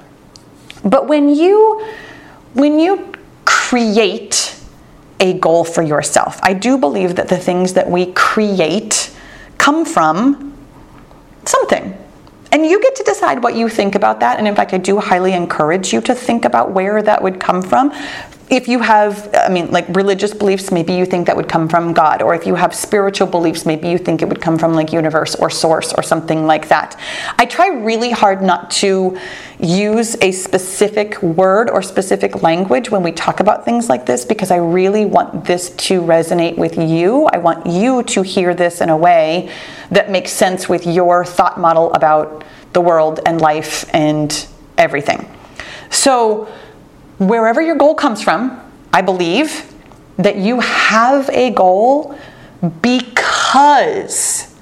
But 0.83 1.07
when 1.07 1.29
you 1.29 1.83
when 2.53 2.79
you 2.79 3.11
create 3.43 4.57
a 5.19 5.33
goal 5.33 5.63
for 5.65 5.81
yourself, 5.81 6.39
I 6.41 6.53
do 6.53 6.77
believe 6.77 7.15
that 7.15 7.27
the 7.27 7.37
things 7.37 7.73
that 7.73 7.89
we 7.89 8.13
create 8.13 9.11
come 9.57 9.83
from 9.83 10.53
something. 11.43 11.97
And 12.55 12.65
you 12.65 12.81
get 12.81 12.95
to 12.95 13.03
decide 13.03 13.43
what 13.43 13.55
you 13.55 13.67
think 13.67 13.95
about 13.95 14.21
that. 14.21 14.39
And 14.39 14.47
in 14.47 14.55
fact, 14.55 14.73
I 14.73 14.77
do 14.77 14.97
highly 14.97 15.33
encourage 15.33 15.91
you 15.91 15.99
to 15.99 16.15
think 16.15 16.45
about 16.45 16.71
where 16.71 17.01
that 17.03 17.21
would 17.21 17.37
come 17.37 17.61
from 17.61 17.91
if 18.49 18.67
you 18.67 18.79
have, 18.79 19.29
I 19.33 19.49
mean, 19.49 19.71
like 19.71 19.87
religious 19.89 20.31
beliefs, 20.31 20.71
maybe 20.71 20.93
you 20.93 21.05
think 21.05 21.25
that 21.25 21.35
would 21.35 21.49
come 21.49 21.67
from 21.67 21.93
God, 21.93 22.21
or 22.21 22.35
if 22.35 22.45
you 22.45 22.53
have 22.53 22.75
spiritual 22.75 23.27
beliefs, 23.27 23.65
maybe 23.65 23.89
you 23.89 23.97
think 23.97 24.21
it 24.21 24.29
would 24.29 24.39
come 24.39 24.59
from 24.59 24.75
like 24.75 24.93
universe 24.93 25.33
or 25.35 25.49
source 25.49 25.93
or 25.93 26.03
something 26.03 26.45
like 26.45 26.67
that. 26.67 26.99
I 27.39 27.45
try 27.45 27.69
really 27.69 28.11
hard 28.11 28.43
not 28.43 28.69
to 28.71 29.17
use 29.59 30.15
a 30.21 30.31
specific 30.31 31.19
word 31.23 31.71
or 31.71 31.81
specific 31.81 32.43
language 32.43 32.91
when 32.91 33.01
we 33.01 33.11
talk 33.11 33.39
about 33.39 33.65
things 33.65 33.89
like 33.89 34.05
this 34.05 34.25
because 34.25 34.51
I 34.51 34.57
really 34.57 35.05
want 35.05 35.45
this 35.45 35.71
to 35.71 36.01
resonate 36.01 36.55
with 36.55 36.77
you. 36.77 37.25
I 37.25 37.39
want 37.39 37.65
you 37.65 38.03
to 38.03 38.21
hear 38.21 38.53
this 38.53 38.79
in 38.79 38.89
a 38.89 38.97
way 38.97 39.51
that 39.89 40.11
makes 40.11 40.31
sense 40.31 40.69
with 40.69 40.85
your 40.85 41.25
thought 41.25 41.59
model 41.59 41.91
about 41.93 42.43
the 42.73 42.81
world 42.81 43.21
and 43.25 43.41
life 43.41 43.89
and 43.91 44.45
everything. 44.77 45.27
So, 45.89 46.47
wherever 47.17 47.61
your 47.61 47.75
goal 47.75 47.95
comes 47.95 48.21
from, 48.21 48.61
I 48.91 49.01
believe 49.01 49.73
that 50.17 50.37
you 50.37 50.59
have 50.61 51.29
a 51.29 51.51
goal 51.51 52.17
because 52.81 54.55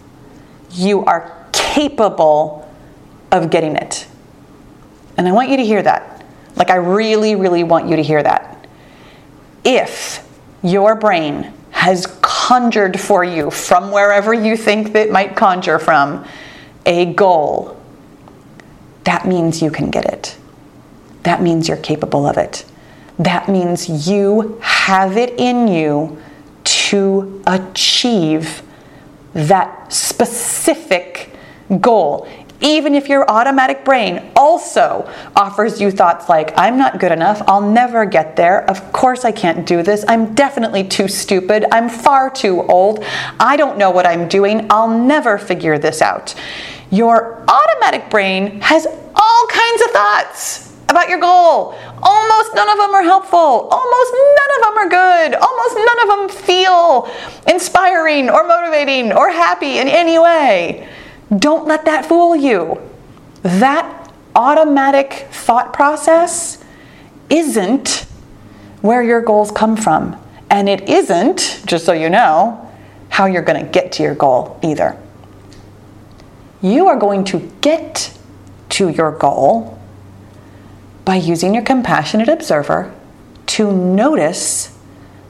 you 0.71 1.05
are 1.05 1.47
capable 1.51 2.69
of 3.31 3.49
getting 3.49 3.75
it. 3.75 4.07
And 5.17 5.27
I 5.27 5.31
want 5.31 5.49
you 5.49 5.57
to 5.57 5.65
hear 5.65 5.81
that. 5.83 6.25
Like, 6.55 6.69
I 6.69 6.75
really, 6.75 7.35
really 7.35 7.63
want 7.63 7.87
you 7.87 7.95
to 7.95 8.03
hear 8.03 8.21
that. 8.21 8.67
If 9.63 10.27
your 10.61 10.95
brain 10.95 11.53
has 11.71 12.07
conjured 12.21 12.99
for 12.99 13.23
you 13.23 13.49
from 13.49 13.91
wherever 13.91 14.33
you 14.33 14.55
think 14.57 14.93
that 14.93 15.09
might 15.09 15.35
conjure 15.35 15.79
from 15.79 16.25
a 16.85 17.13
goal, 17.13 17.79
that 19.03 19.27
means 19.27 19.61
you 19.61 19.71
can 19.71 19.89
get 19.89 20.05
it 20.05 20.37
that 21.23 21.41
means 21.41 21.67
you're 21.67 21.77
capable 21.77 22.25
of 22.25 22.37
it. 22.37 22.65
That 23.19 23.47
means 23.47 24.07
you 24.07 24.59
have 24.61 25.17
it 25.17 25.39
in 25.39 25.67
you 25.67 26.21
to 26.63 27.41
achieve 27.47 28.61
that 29.33 29.91
specific 29.91 31.31
goal. 31.79 32.27
Even 32.61 32.95
if 32.95 33.09
your 33.09 33.29
automatic 33.29 33.83
brain 33.83 34.31
also 34.37 35.09
offers 35.35 35.81
you 35.81 35.91
thoughts 35.91 36.29
like, 36.29 36.53
I'm 36.57 36.77
not 36.77 36.99
good 36.99 37.11
enough, 37.11 37.41
I'll 37.45 37.69
never 37.69 38.05
get 38.05 38.37
there, 38.37 38.69
of 38.69 38.93
course 38.93 39.25
I 39.25 39.33
can't 39.33 39.65
do 39.65 39.83
this, 39.83 40.05
I'm 40.07 40.33
definitely 40.33 40.85
too 40.85 41.09
stupid, 41.09 41.65
I'm 41.73 41.89
far 41.89 42.29
too 42.29 42.61
old, 42.63 43.03
I 43.39 43.57
don't 43.57 43.77
know 43.77 43.91
what 43.91 44.05
I'm 44.05 44.29
doing, 44.29 44.67
I'll 44.69 44.97
never 44.97 45.37
figure 45.37 45.77
this 45.77 46.01
out. 46.01 46.35
Your 46.89 47.43
automatic 47.49 48.09
brain 48.09 48.61
has 48.61 48.85
all 48.85 49.47
kinds 49.47 49.81
of 49.81 49.91
thoughts 49.91 50.72
about 50.93 51.09
your 51.09 51.19
goal. 51.19 51.75
Almost 52.01 52.55
none 52.55 52.69
of 52.69 52.77
them 52.77 52.93
are 52.93 53.03
helpful. 53.03 53.37
Almost 53.37 54.13
none 54.13 54.51
of 54.55 54.61
them 54.63 54.77
are 54.77 54.89
good. 54.89 55.35
Almost 55.35 55.75
none 55.75 55.99
of 56.03 56.07
them 56.07 56.45
feel 56.45 57.09
inspiring 57.47 58.29
or 58.29 58.45
motivating 58.45 59.11
or 59.11 59.29
happy 59.29 59.79
in 59.79 59.87
any 59.87 60.19
way. 60.19 60.87
Don't 61.35 61.67
let 61.67 61.85
that 61.85 62.05
fool 62.05 62.35
you. 62.35 62.79
That 63.41 64.13
automatic 64.35 65.27
thought 65.31 65.73
process 65.73 66.63
isn't 67.29 68.05
where 68.81 69.01
your 69.01 69.21
goals 69.21 69.51
come 69.51 69.75
from. 69.75 70.15
And 70.49 70.69
it 70.69 70.87
isn't, 70.87 71.63
just 71.65 71.85
so 71.85 71.93
you 71.93 72.09
know, 72.09 72.59
how 73.09 73.25
you're 73.25 73.41
going 73.41 73.65
to 73.65 73.71
get 73.71 73.91
to 73.93 74.03
your 74.03 74.15
goal 74.15 74.59
either. 74.61 74.97
You 76.61 76.87
are 76.87 76.97
going 76.97 77.23
to 77.25 77.39
get 77.61 78.15
to 78.69 78.89
your 78.89 79.11
goal 79.11 79.79
by 81.05 81.15
using 81.15 81.53
your 81.53 81.63
compassionate 81.63 82.29
observer 82.29 82.93
to 83.45 83.71
notice 83.71 84.77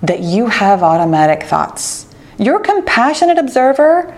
that 0.01 0.19
you 0.19 0.47
have 0.47 0.83
automatic 0.83 1.43
thoughts. 1.43 2.07
Your 2.37 2.59
compassionate 2.59 3.37
observer 3.37 4.15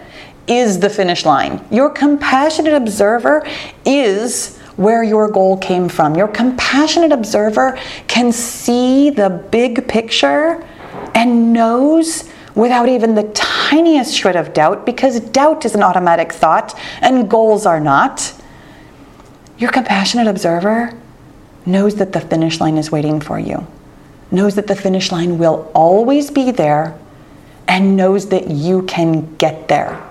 is 0.47 0.79
the 0.79 0.89
finish 0.89 1.25
line. 1.25 1.63
Your 1.71 1.89
compassionate 1.89 2.73
observer 2.73 3.45
is 3.85 4.57
where 4.75 5.03
your 5.03 5.29
goal 5.29 5.57
came 5.57 5.87
from. 5.87 6.15
Your 6.15 6.27
compassionate 6.27 7.11
observer 7.11 7.79
can 8.07 8.31
see 8.31 9.09
the 9.09 9.29
big 9.29 9.87
picture 9.87 10.67
and 11.13 11.53
knows 11.53 12.29
without 12.55 12.87
even 12.87 13.15
the 13.15 13.23
tiniest 13.33 14.15
shred 14.15 14.35
of 14.35 14.53
doubt, 14.53 14.85
because 14.85 15.19
doubt 15.19 15.65
is 15.65 15.75
an 15.75 15.83
automatic 15.83 16.31
thought 16.31 16.77
and 17.01 17.29
goals 17.29 17.65
are 17.65 17.79
not. 17.79 18.33
Your 19.57 19.71
compassionate 19.71 20.27
observer 20.27 20.97
knows 21.65 21.95
that 21.95 22.13
the 22.13 22.21
finish 22.21 22.59
line 22.59 22.77
is 22.77 22.91
waiting 22.91 23.19
for 23.19 23.39
you, 23.39 23.65
knows 24.31 24.55
that 24.55 24.67
the 24.67 24.75
finish 24.75 25.11
line 25.11 25.37
will 25.37 25.71
always 25.73 26.31
be 26.31 26.51
there, 26.51 26.97
and 27.67 27.97
knows 27.97 28.29
that 28.29 28.49
you 28.49 28.83
can 28.83 29.35
get 29.35 29.67
there. 29.67 30.01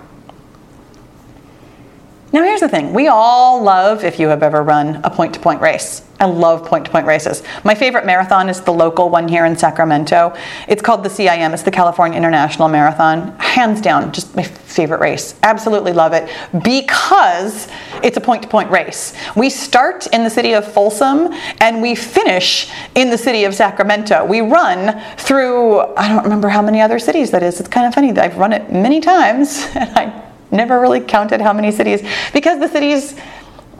Now, 2.34 2.42
here's 2.42 2.58
the 2.58 2.68
thing 2.68 2.92
we 2.92 3.06
all 3.06 3.62
love, 3.62 4.02
if 4.02 4.18
you 4.18 4.26
have 4.26 4.42
ever 4.42 4.60
run 4.60 5.00
a 5.04 5.08
point 5.08 5.34
to 5.34 5.40
point 5.40 5.60
race. 5.60 6.02
I 6.18 6.24
love 6.24 6.66
point 6.66 6.84
to 6.84 6.90
point 6.90 7.06
races. 7.06 7.44
My 7.62 7.76
favorite 7.76 8.04
marathon 8.04 8.48
is 8.48 8.60
the 8.60 8.72
local 8.72 9.08
one 9.08 9.28
here 9.28 9.44
in 9.44 9.56
Sacramento. 9.56 10.34
It's 10.66 10.82
called 10.82 11.04
the 11.04 11.08
CIM, 11.08 11.52
it's 11.52 11.62
the 11.62 11.70
California 11.70 12.18
International 12.18 12.68
Marathon. 12.68 13.38
Hands 13.38 13.80
down, 13.80 14.10
just 14.10 14.34
my 14.34 14.42
favorite 14.42 14.98
race. 14.98 15.36
Absolutely 15.44 15.92
love 15.92 16.12
it 16.12 16.28
because 16.64 17.68
it's 18.02 18.16
a 18.16 18.20
point 18.20 18.42
to 18.42 18.48
point 18.48 18.68
race. 18.68 19.14
We 19.36 19.48
start 19.48 20.08
in 20.08 20.24
the 20.24 20.30
city 20.30 20.54
of 20.54 20.66
Folsom 20.66 21.32
and 21.60 21.80
we 21.80 21.94
finish 21.94 22.68
in 22.96 23.10
the 23.10 23.18
city 23.18 23.44
of 23.44 23.54
Sacramento. 23.54 24.24
We 24.24 24.40
run 24.40 25.00
through, 25.18 25.82
I 25.94 26.08
don't 26.08 26.24
remember 26.24 26.48
how 26.48 26.62
many 26.62 26.80
other 26.80 26.98
cities 26.98 27.30
that 27.30 27.44
is. 27.44 27.60
It's 27.60 27.68
kind 27.68 27.86
of 27.86 27.94
funny 27.94 28.10
that 28.10 28.24
I've 28.24 28.38
run 28.38 28.52
it 28.52 28.72
many 28.72 29.00
times 29.00 29.68
and 29.76 29.96
I 29.96 30.33
never 30.54 30.80
really 30.80 31.00
counted 31.00 31.40
how 31.40 31.52
many 31.52 31.70
cities 31.70 32.02
because 32.32 32.60
the 32.60 32.68
cities 32.68 33.14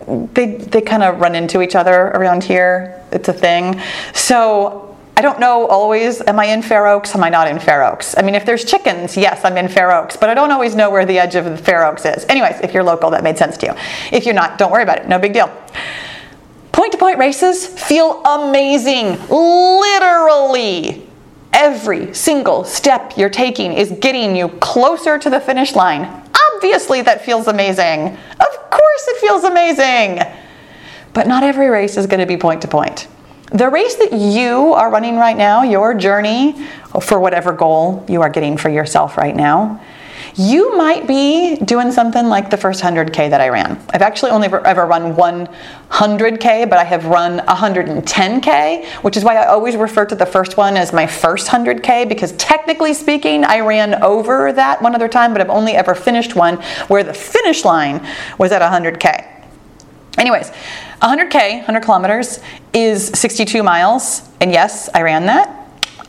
they 0.06 0.56
they 0.56 0.80
kind 0.82 1.02
of 1.02 1.20
run 1.20 1.34
into 1.34 1.62
each 1.62 1.74
other 1.74 2.08
around 2.08 2.44
here. 2.44 3.00
It's 3.12 3.28
a 3.28 3.32
thing. 3.32 3.80
So 4.12 4.96
I 5.16 5.22
don't 5.22 5.38
know 5.38 5.66
always. 5.66 6.20
Am 6.22 6.38
I 6.40 6.46
in 6.46 6.60
Fair 6.60 6.86
Oaks? 6.88 7.14
Am 7.14 7.22
I 7.22 7.28
not 7.28 7.46
in 7.48 7.60
Fair 7.60 7.84
Oaks? 7.84 8.16
I 8.18 8.22
mean, 8.22 8.34
if 8.34 8.44
there's 8.44 8.64
chickens, 8.64 9.16
yes, 9.16 9.44
I'm 9.44 9.56
in 9.56 9.68
Fair 9.68 9.92
Oaks, 9.92 10.16
but 10.16 10.28
I 10.28 10.34
don't 10.34 10.50
always 10.50 10.74
know 10.74 10.90
where 10.90 11.06
the 11.06 11.18
edge 11.18 11.36
of 11.36 11.60
Fair 11.60 11.86
Oaks 11.86 12.04
is. 12.04 12.24
Anyways, 12.24 12.60
if 12.60 12.74
you're 12.74 12.82
local, 12.82 13.10
that 13.10 13.22
made 13.22 13.38
sense 13.38 13.56
to 13.58 13.66
you. 13.66 13.74
If 14.10 14.26
you're 14.26 14.34
not, 14.34 14.58
don't 14.58 14.72
worry 14.72 14.82
about 14.82 14.98
it. 14.98 15.08
No 15.08 15.18
big 15.18 15.32
deal. 15.32 15.48
Point 16.72 16.90
to 16.92 16.98
point 16.98 17.18
races 17.18 17.66
feel 17.66 18.20
amazing. 18.24 19.16
Literally, 19.28 21.06
every 21.54 22.12
single 22.12 22.64
step 22.64 23.16
you're 23.16 23.30
taking 23.30 23.72
is 23.72 23.90
getting 23.92 24.36
you 24.36 24.48
closer 24.60 25.18
to 25.18 25.30
the 25.30 25.40
finish 25.40 25.74
line 25.74 26.22
obviously 26.64 27.02
that 27.02 27.24
feels 27.24 27.46
amazing. 27.46 28.08
Of 28.08 28.70
course 28.70 29.08
it 29.08 29.20
feels 29.20 29.44
amazing. 29.44 30.20
But 31.12 31.26
not 31.26 31.42
every 31.42 31.68
race 31.68 31.96
is 31.96 32.06
going 32.06 32.20
to 32.20 32.26
be 32.26 32.36
point 32.36 32.62
to 32.62 32.68
point. 32.68 33.06
the 33.52 33.68
race 33.68 33.94
that 33.96 34.12
you 34.12 34.72
are 34.72 34.90
running 34.90 35.16
right 35.16 35.36
now, 35.36 35.62
your 35.62 35.94
journey 35.94 36.56
for 37.02 37.20
whatever 37.20 37.52
goal 37.52 38.04
you 38.08 38.22
are 38.22 38.30
getting 38.30 38.56
for 38.56 38.70
yourself 38.70 39.16
right 39.16 39.36
now, 39.36 39.80
you 40.36 40.76
might 40.76 41.06
be 41.06 41.56
doing 41.56 41.92
something 41.92 42.26
like 42.26 42.50
the 42.50 42.56
first 42.56 42.82
100K 42.82 43.30
that 43.30 43.40
I 43.40 43.48
ran. 43.48 43.80
I've 43.90 44.02
actually 44.02 44.32
only 44.32 44.46
ever, 44.46 44.66
ever 44.66 44.84
run 44.84 45.14
100K, 45.14 46.68
but 46.68 46.78
I 46.78 46.84
have 46.84 47.06
run 47.06 47.38
110K, 47.38 48.84
which 49.02 49.16
is 49.16 49.22
why 49.22 49.36
I 49.36 49.46
always 49.46 49.76
refer 49.76 50.04
to 50.06 50.14
the 50.14 50.26
first 50.26 50.56
one 50.56 50.76
as 50.76 50.92
my 50.92 51.06
first 51.06 51.48
100K 51.48 52.08
because 52.08 52.32
technically 52.32 52.94
speaking, 52.94 53.44
I 53.44 53.60
ran 53.60 54.02
over 54.02 54.52
that 54.52 54.82
one 54.82 54.94
other 54.94 55.08
time, 55.08 55.32
but 55.32 55.40
I've 55.40 55.50
only 55.50 55.72
ever 55.72 55.94
finished 55.94 56.34
one 56.34 56.56
where 56.88 57.04
the 57.04 57.14
finish 57.14 57.64
line 57.64 58.04
was 58.36 58.50
at 58.50 58.60
100K. 58.60 59.30
Anyways, 60.18 60.50
100K, 61.00 61.58
100 61.58 61.80
kilometers, 61.80 62.40
is 62.72 63.06
62 63.08 63.62
miles, 63.62 64.28
and 64.40 64.50
yes, 64.50 64.88
I 64.94 65.02
ran 65.02 65.26
that 65.26 65.53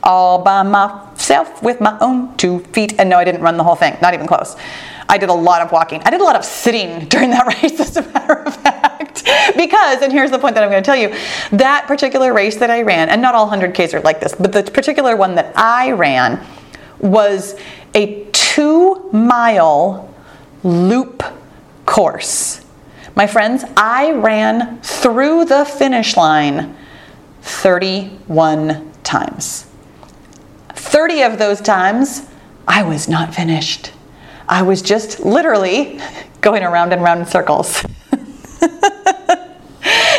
all 0.05 0.43
by 0.43 0.63
myself 0.63 1.61
with 1.63 1.81
my 1.81 1.97
own 1.99 2.37
two 2.37 2.59
feet. 2.59 2.93
And 2.99 3.09
no, 3.09 3.17
I 3.17 3.23
didn't 3.23 3.41
run 3.41 3.57
the 3.57 3.63
whole 3.63 3.75
thing, 3.75 3.97
not 4.01 4.13
even 4.13 4.27
close. 4.27 4.55
I 5.09 5.17
did 5.17 5.29
a 5.29 5.33
lot 5.33 5.61
of 5.61 5.71
walking. 5.71 6.01
I 6.03 6.09
did 6.09 6.21
a 6.21 6.23
lot 6.23 6.35
of 6.35 6.45
sitting 6.45 7.05
during 7.09 7.31
that 7.31 7.47
race, 7.61 7.79
as 7.79 7.97
a 7.97 8.01
matter 8.01 8.33
of 8.33 8.55
fact. 8.55 9.23
because, 9.57 10.01
and 10.01 10.11
here's 10.11 10.31
the 10.31 10.39
point 10.39 10.55
that 10.55 10.63
I'm 10.63 10.69
going 10.69 10.81
to 10.81 10.85
tell 10.85 10.95
you 10.95 11.15
that 11.57 11.85
particular 11.87 12.33
race 12.33 12.57
that 12.57 12.69
I 12.69 12.81
ran, 12.81 13.09
and 13.09 13.21
not 13.21 13.35
all 13.35 13.49
100Ks 13.49 13.93
are 13.93 14.01
like 14.01 14.19
this, 14.19 14.35
but 14.35 14.51
the 14.51 14.63
particular 14.63 15.15
one 15.15 15.35
that 15.35 15.51
I 15.55 15.91
ran 15.91 16.45
was 16.99 17.55
a 17.93 18.25
two 18.31 19.09
mile 19.11 20.13
loop 20.63 21.23
course. 21.85 22.65
My 23.15 23.27
friends, 23.27 23.63
I 23.77 24.11
ran 24.11 24.81
through 24.81 25.45
the 25.45 25.65
finish 25.65 26.17
line 26.17 26.75
31 27.41 28.91
times. 29.03 29.67
30 30.95 31.23
of 31.23 31.37
those 31.37 31.59
times, 31.59 32.25
I 32.69 32.81
was 32.81 33.09
not 33.09 33.35
finished. 33.35 33.91
I 34.47 34.61
was 34.61 34.81
just 34.81 35.19
literally 35.19 35.99
going 36.39 36.63
around 36.63 36.93
and 36.93 37.01
around 37.01 37.19
in 37.19 37.25
circles. 37.25 37.83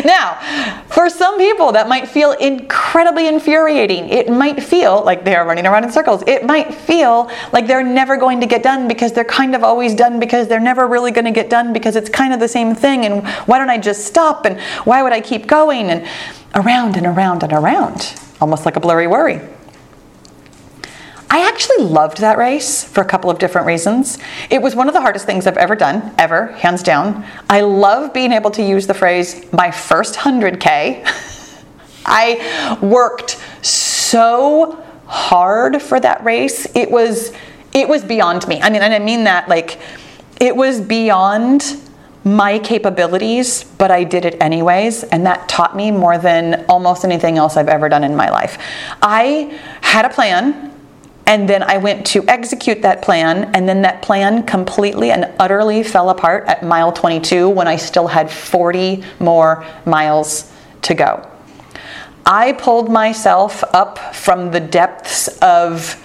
now, 0.04 0.84
for 0.88 1.08
some 1.08 1.38
people, 1.38 1.72
that 1.72 1.88
might 1.88 2.06
feel 2.06 2.32
incredibly 2.32 3.26
infuriating. 3.26 4.10
It 4.10 4.28
might 4.28 4.62
feel 4.62 5.02
like 5.02 5.24
they 5.24 5.34
are 5.34 5.46
running 5.46 5.66
around 5.66 5.84
in 5.84 5.92
circles. 5.92 6.22
It 6.26 6.44
might 6.44 6.74
feel 6.74 7.30
like 7.54 7.66
they're 7.66 7.82
never 7.82 8.18
going 8.18 8.38
to 8.42 8.46
get 8.46 8.62
done 8.62 8.86
because 8.86 9.14
they're 9.14 9.24
kind 9.24 9.54
of 9.54 9.64
always 9.64 9.94
done 9.94 10.20
because 10.20 10.46
they're 10.46 10.60
never 10.60 10.86
really 10.86 11.10
going 11.10 11.24
to 11.24 11.30
get 11.30 11.48
done 11.48 11.72
because 11.72 11.96
it's 11.96 12.10
kind 12.10 12.34
of 12.34 12.38
the 12.38 12.48
same 12.48 12.74
thing. 12.74 13.06
And 13.06 13.26
why 13.48 13.56
don't 13.56 13.70
I 13.70 13.78
just 13.78 14.04
stop? 14.04 14.44
And 14.44 14.60
why 14.84 15.02
would 15.02 15.14
I 15.14 15.22
keep 15.22 15.46
going? 15.46 15.88
And 15.88 16.06
around 16.54 16.98
and 16.98 17.06
around 17.06 17.44
and 17.44 17.54
around, 17.54 18.12
almost 18.42 18.66
like 18.66 18.76
a 18.76 18.80
blurry 18.80 19.06
worry. 19.06 19.40
I 21.28 21.48
actually 21.48 21.84
loved 21.84 22.18
that 22.18 22.38
race 22.38 22.84
for 22.84 23.00
a 23.00 23.04
couple 23.04 23.30
of 23.30 23.38
different 23.38 23.66
reasons. 23.66 24.18
It 24.48 24.62
was 24.62 24.76
one 24.76 24.88
of 24.88 24.94
the 24.94 25.00
hardest 25.00 25.26
things 25.26 25.46
I've 25.46 25.56
ever 25.56 25.74
done, 25.74 26.14
ever, 26.18 26.48
hands 26.52 26.82
down. 26.82 27.24
I 27.50 27.62
love 27.62 28.12
being 28.12 28.32
able 28.32 28.50
to 28.52 28.62
use 28.62 28.86
the 28.86 28.94
phrase 28.94 29.50
my 29.52 29.70
first 29.70 30.14
100K. 30.14 31.04
I 32.06 32.78
worked 32.80 33.40
so 33.62 34.84
hard 35.06 35.82
for 35.82 35.98
that 36.00 36.22
race. 36.24 36.66
It 36.76 36.90
was 36.90 37.32
it 37.72 37.88
was 37.88 38.04
beyond 38.04 38.48
me. 38.48 38.60
I 38.62 38.70
mean, 38.70 38.80
and 38.80 38.94
I 38.94 38.98
mean 38.98 39.24
that 39.24 39.48
like 39.48 39.78
it 40.40 40.54
was 40.54 40.80
beyond 40.80 41.76
my 42.24 42.58
capabilities, 42.58 43.64
but 43.64 43.90
I 43.90 44.02
did 44.02 44.24
it 44.24 44.36
anyways, 44.40 45.04
and 45.04 45.26
that 45.26 45.48
taught 45.48 45.76
me 45.76 45.90
more 45.90 46.18
than 46.18 46.64
almost 46.68 47.04
anything 47.04 47.38
else 47.38 47.56
I've 47.56 47.68
ever 47.68 47.88
done 47.88 48.02
in 48.02 48.16
my 48.16 48.30
life. 48.30 48.58
I 49.02 49.56
had 49.80 50.04
a 50.04 50.08
plan 50.08 50.65
and 51.26 51.48
then 51.48 51.62
I 51.64 51.78
went 51.78 52.06
to 52.08 52.24
execute 52.28 52.82
that 52.82 53.02
plan, 53.02 53.50
and 53.54 53.68
then 53.68 53.82
that 53.82 54.00
plan 54.00 54.44
completely 54.44 55.10
and 55.10 55.32
utterly 55.40 55.82
fell 55.82 56.10
apart 56.10 56.44
at 56.46 56.62
mile 56.62 56.92
22 56.92 57.48
when 57.48 57.66
I 57.66 57.76
still 57.76 58.06
had 58.06 58.30
40 58.30 59.02
more 59.18 59.66
miles 59.84 60.52
to 60.82 60.94
go. 60.94 61.28
I 62.24 62.52
pulled 62.52 62.90
myself 62.90 63.62
up 63.72 64.14
from 64.14 64.50
the 64.50 64.60
depths 64.60 65.28
of 65.38 66.02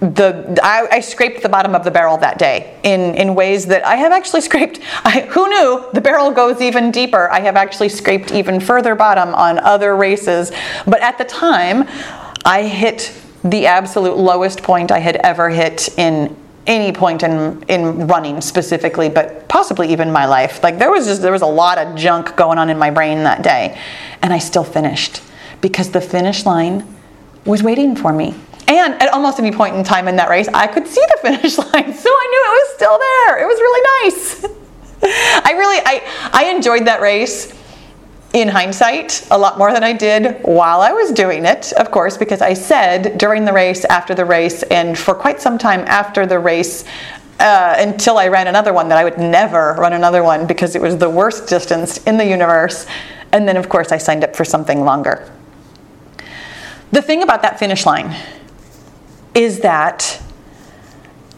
the 0.00 0.58
I, 0.60 0.88
I, 0.96 1.00
scraped 1.00 1.42
the 1.42 1.48
bottom 1.48 1.76
of 1.76 1.84
the 1.84 1.90
barrel 1.92 2.16
that 2.18 2.36
day 2.36 2.76
in 2.82 3.14
in 3.14 3.36
ways 3.36 3.66
that 3.66 3.86
I 3.86 3.94
have 3.94 4.10
actually 4.10 4.40
scraped. 4.48 4.80
I, 5.04 5.20
who 5.30 5.48
knew 5.48 5.84
the 5.92 6.00
barrel 6.00 6.32
goes 6.32 6.60
even 6.60 6.90
deeper? 6.90 7.30
I 7.30 7.38
have 7.40 7.54
actually 7.54 7.88
scraped 7.88 8.32
even 8.32 8.58
further 8.58 8.96
bottom 8.96 9.32
on 9.32 9.60
other 9.60 9.94
races, 9.94 10.50
but 10.86 11.00
at 11.00 11.18
the 11.18 11.24
time, 11.24 11.88
I 12.44 12.64
hit 12.64 13.21
the 13.44 13.66
absolute 13.66 14.16
lowest 14.16 14.62
point 14.62 14.90
I 14.90 14.98
had 14.98 15.16
ever 15.16 15.50
hit 15.50 15.88
in 15.98 16.36
any 16.66 16.92
point 16.92 17.22
in 17.22 17.62
in 17.64 18.06
running 18.06 18.40
specifically, 18.40 19.08
but 19.08 19.48
possibly 19.48 19.92
even 19.92 20.12
my 20.12 20.26
life. 20.26 20.62
Like 20.62 20.78
there 20.78 20.90
was 20.90 21.06
just 21.06 21.22
there 21.22 21.32
was 21.32 21.42
a 21.42 21.46
lot 21.46 21.78
of 21.78 21.96
junk 21.96 22.36
going 22.36 22.58
on 22.58 22.70
in 22.70 22.78
my 22.78 22.90
brain 22.90 23.24
that 23.24 23.42
day, 23.42 23.78
and 24.22 24.32
I 24.32 24.38
still 24.38 24.64
finished 24.64 25.22
because 25.60 25.90
the 25.90 26.00
finish 26.00 26.46
line 26.46 26.86
was 27.44 27.62
waiting 27.62 27.96
for 27.96 28.12
me. 28.12 28.34
And 28.68 28.94
at 29.02 29.12
almost 29.12 29.38
any 29.40 29.50
point 29.50 29.74
in 29.76 29.82
time 29.82 30.06
in 30.06 30.16
that 30.16 30.30
race, 30.30 30.48
I 30.54 30.66
could 30.66 30.86
see 30.86 31.04
the 31.14 31.18
finish 31.28 31.58
line, 31.58 31.94
so 31.94 32.10
I 32.10 32.26
knew 32.30 32.42
it 32.46 32.54
was 32.60 32.74
still 32.76 32.98
there. 32.98 33.42
It 33.42 33.46
was 33.46 33.58
really 33.58 34.04
nice. 34.04 34.44
I 35.44 35.52
really 35.52 35.82
I 35.84 36.30
I 36.32 36.44
enjoyed 36.54 36.86
that 36.86 37.00
race 37.00 37.52
in 38.32 38.48
hindsight 38.48 39.26
a 39.30 39.38
lot 39.38 39.58
more 39.58 39.72
than 39.72 39.84
I 39.84 39.92
did 39.92 40.40
while 40.42 40.80
I 40.80 40.92
was 40.92 41.12
doing 41.12 41.44
it, 41.44 41.72
of 41.74 41.90
course, 41.90 42.16
because 42.16 42.40
I 42.40 42.54
said 42.54 43.18
during 43.18 43.44
the 43.44 43.52
race, 43.52 43.84
after 43.84 44.14
the 44.14 44.24
race, 44.24 44.62
and 44.64 44.98
for 44.98 45.14
quite 45.14 45.40
some 45.40 45.58
time 45.58 45.80
after 45.80 46.24
the 46.24 46.38
race, 46.38 46.84
uh, 47.40 47.74
until 47.78 48.18
I 48.18 48.28
ran 48.28 48.46
another 48.46 48.72
one, 48.72 48.88
that 48.88 48.98
I 48.98 49.04
would 49.04 49.18
never 49.18 49.74
run 49.78 49.92
another 49.92 50.22
one 50.22 50.46
because 50.46 50.74
it 50.74 50.80
was 50.80 50.96
the 50.96 51.10
worst 51.10 51.48
distance 51.48 51.98
in 52.04 52.16
the 52.16 52.24
universe. 52.24 52.86
And 53.32 53.46
then, 53.46 53.56
of 53.56 53.68
course, 53.68 53.92
I 53.92 53.98
signed 53.98 54.24
up 54.24 54.34
for 54.34 54.44
something 54.44 54.84
longer. 54.84 55.30
The 56.92 57.02
thing 57.02 57.22
about 57.22 57.42
that 57.42 57.58
finish 57.58 57.84
line 57.84 58.14
is 59.34 59.60
that 59.60 60.22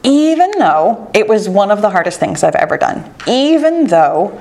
even 0.03 0.51
though 0.59 1.11
it 1.15 1.27
was 1.27 1.49
one 1.49 1.71
of 1.71 1.81
the 1.81 1.91
hardest 1.91 2.21
things 2.21 2.43
I've 2.43 2.57
ever 2.57 2.77
done, 2.77 3.15
even 3.27 3.87
though 3.87 4.41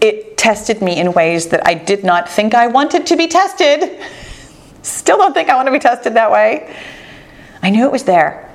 it 0.00 0.36
tested 0.36 0.80
me 0.80 0.98
in 0.98 1.12
ways 1.12 1.48
that 1.48 1.66
I 1.66 1.74
did 1.74 2.04
not 2.04 2.28
think 2.28 2.54
I 2.54 2.66
wanted 2.66 3.06
to 3.06 3.16
be 3.16 3.26
tested. 3.26 4.00
Still 4.82 5.18
don't 5.18 5.34
think 5.34 5.48
I 5.48 5.56
want 5.56 5.66
to 5.66 5.72
be 5.72 5.78
tested 5.78 6.14
that 6.14 6.30
way. 6.30 6.74
I 7.62 7.70
knew 7.70 7.84
it 7.84 7.92
was 7.92 8.04
there. 8.04 8.50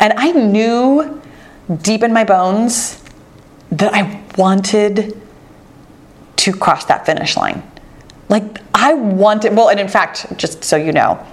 And 0.00 0.12
I 0.16 0.32
knew 0.32 1.22
deep 1.82 2.02
in 2.02 2.12
my 2.12 2.24
bones 2.24 3.02
that 3.72 3.94
I 3.94 4.22
wanted 4.36 5.20
to 6.36 6.52
cross 6.52 6.84
that 6.86 7.06
finish 7.06 7.36
line. 7.36 7.62
Like, 8.28 8.58
I 8.74 8.94
wanted, 8.94 9.56
well, 9.56 9.70
and 9.70 9.80
in 9.80 9.88
fact, 9.88 10.36
just 10.36 10.62
so 10.62 10.76
you 10.76 10.92
know, 10.92 11.24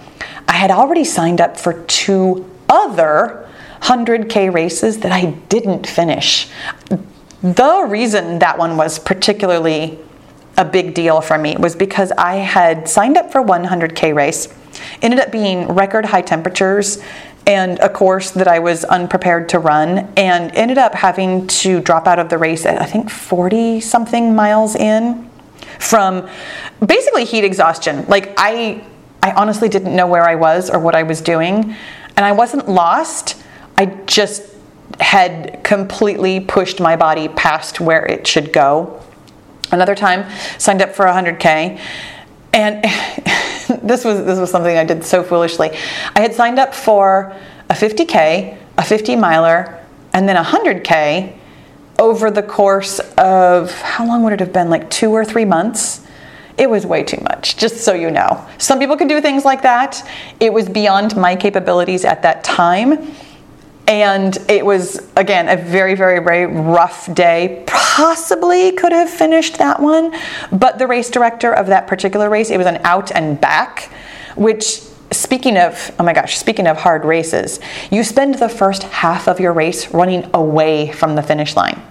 I 0.47 0.53
had 0.53 0.71
already 0.71 1.03
signed 1.03 1.41
up 1.41 1.57
for 1.57 1.83
two 1.83 2.49
other 2.69 3.49
100K 3.81 4.53
races 4.53 4.99
that 4.99 5.11
I 5.11 5.31
didn't 5.49 5.85
finish. 5.85 6.49
The 7.45 7.85
reason 7.87 8.39
that 8.39 8.57
one 8.57 8.75
was 8.75 8.97
particularly 8.97 9.99
a 10.57 10.65
big 10.65 10.95
deal 10.95 11.21
for 11.21 11.37
me 11.37 11.55
was 11.55 11.75
because 11.75 12.11
I 12.13 12.37
had 12.37 12.89
signed 12.89 13.17
up 13.17 13.31
for 13.31 13.43
100K 13.43 14.15
race, 14.15 14.51
ended 15.03 15.19
up 15.19 15.31
being 15.31 15.67
record 15.67 16.05
high 16.05 16.23
temperatures 16.23 17.03
and 17.45 17.77
a 17.77 17.89
course 17.89 18.31
that 18.31 18.47
I 18.47 18.57
was 18.57 18.83
unprepared 18.85 19.49
to 19.49 19.59
run, 19.59 20.11
and 20.17 20.51
ended 20.55 20.79
up 20.79 20.95
having 20.95 21.45
to 21.45 21.81
drop 21.81 22.07
out 22.07 22.17
of 22.17 22.29
the 22.29 22.39
race 22.39 22.65
at 22.65 22.81
I 22.81 22.85
think 22.85 23.11
40 23.11 23.79
something 23.79 24.35
miles 24.35 24.75
in 24.75 25.29
from 25.77 26.27
basically 26.83 27.25
heat 27.25 27.43
exhaustion. 27.43 28.07
Like 28.07 28.33
I 28.37 28.83
I 29.21 29.33
honestly 29.33 29.69
didn't 29.69 29.95
know 29.95 30.07
where 30.07 30.27
I 30.27 30.33
was 30.33 30.71
or 30.71 30.79
what 30.79 30.95
I 30.95 31.03
was 31.03 31.21
doing, 31.21 31.75
and 32.17 32.25
I 32.25 32.31
wasn't 32.31 32.67
lost. 32.67 33.39
I 33.77 33.85
just 34.07 34.54
had 34.99 35.63
completely 35.63 36.39
pushed 36.39 36.79
my 36.79 36.95
body 36.95 37.27
past 37.27 37.79
where 37.79 38.05
it 38.05 38.27
should 38.27 38.53
go. 38.53 39.01
Another 39.71 39.95
time, 39.95 40.29
signed 40.57 40.81
up 40.81 40.93
for 40.93 41.05
100K, 41.05 41.79
and 42.53 42.83
this 43.81 44.05
was 44.05 44.23
this 44.25 44.39
was 44.39 44.51
something 44.51 44.77
I 44.77 44.85
did 44.85 45.03
so 45.03 45.23
foolishly. 45.23 45.71
I 46.15 46.21
had 46.21 46.33
signed 46.33 46.59
up 46.59 46.73
for 46.73 47.35
a 47.69 47.73
50K, 47.73 48.57
a 48.77 48.83
50 48.83 49.15
miler, 49.15 49.83
and 50.13 50.29
then 50.29 50.37
a 50.37 50.43
100K 50.43 51.35
over 51.97 52.29
the 52.29 52.43
course 52.43 52.99
of 53.17 53.71
how 53.81 54.05
long 54.05 54.23
would 54.23 54.33
it 54.33 54.39
have 54.39 54.53
been? 54.53 54.69
Like 54.69 54.89
two 54.89 55.11
or 55.11 55.25
three 55.25 55.45
months. 55.45 56.01
It 56.57 56.69
was 56.69 56.85
way 56.85 57.03
too 57.03 57.21
much, 57.21 57.57
just 57.57 57.77
so 57.83 57.93
you 57.93 58.09
know. 58.09 58.47
Some 58.59 58.79
people 58.79 58.95
can 58.95 59.09
do 59.09 59.19
things 59.19 59.43
like 59.43 59.63
that. 59.63 60.09
It 60.39 60.53
was 60.53 60.69
beyond 60.69 61.17
my 61.17 61.35
capabilities 61.35 62.05
at 62.05 62.21
that 62.21 62.45
time 62.45 63.13
and 63.87 64.37
it 64.49 64.65
was 64.65 65.11
again 65.15 65.47
a 65.47 65.55
very 65.55 65.95
very 65.95 66.19
very 66.19 66.45
rough 66.45 67.13
day. 67.13 67.63
Possibly 67.67 68.71
could 68.71 68.91
have 68.91 69.09
finished 69.09 69.57
that 69.57 69.79
one 69.79 70.13
but 70.51 70.79
the 70.79 70.87
race 70.87 71.09
director 71.09 71.53
of 71.53 71.67
that 71.67 71.87
particular 71.87 72.29
race 72.29 72.49
it 72.49 72.57
was 72.57 72.67
an 72.67 72.81
out 72.83 73.11
and 73.11 73.39
back 73.39 73.91
which 74.35 74.81
speaking 75.11 75.57
of 75.57 75.91
oh 75.99 76.03
my 76.03 76.13
gosh 76.13 76.37
speaking 76.37 76.67
of 76.67 76.77
hard 76.77 77.05
races 77.05 77.59
you 77.91 78.03
spend 78.03 78.35
the 78.35 78.49
first 78.49 78.83
half 78.83 79.27
of 79.27 79.39
your 79.39 79.53
race 79.53 79.93
running 79.93 80.29
away 80.33 80.91
from 80.91 81.15
the 81.15 81.23
finish 81.23 81.55
line. 81.55 81.81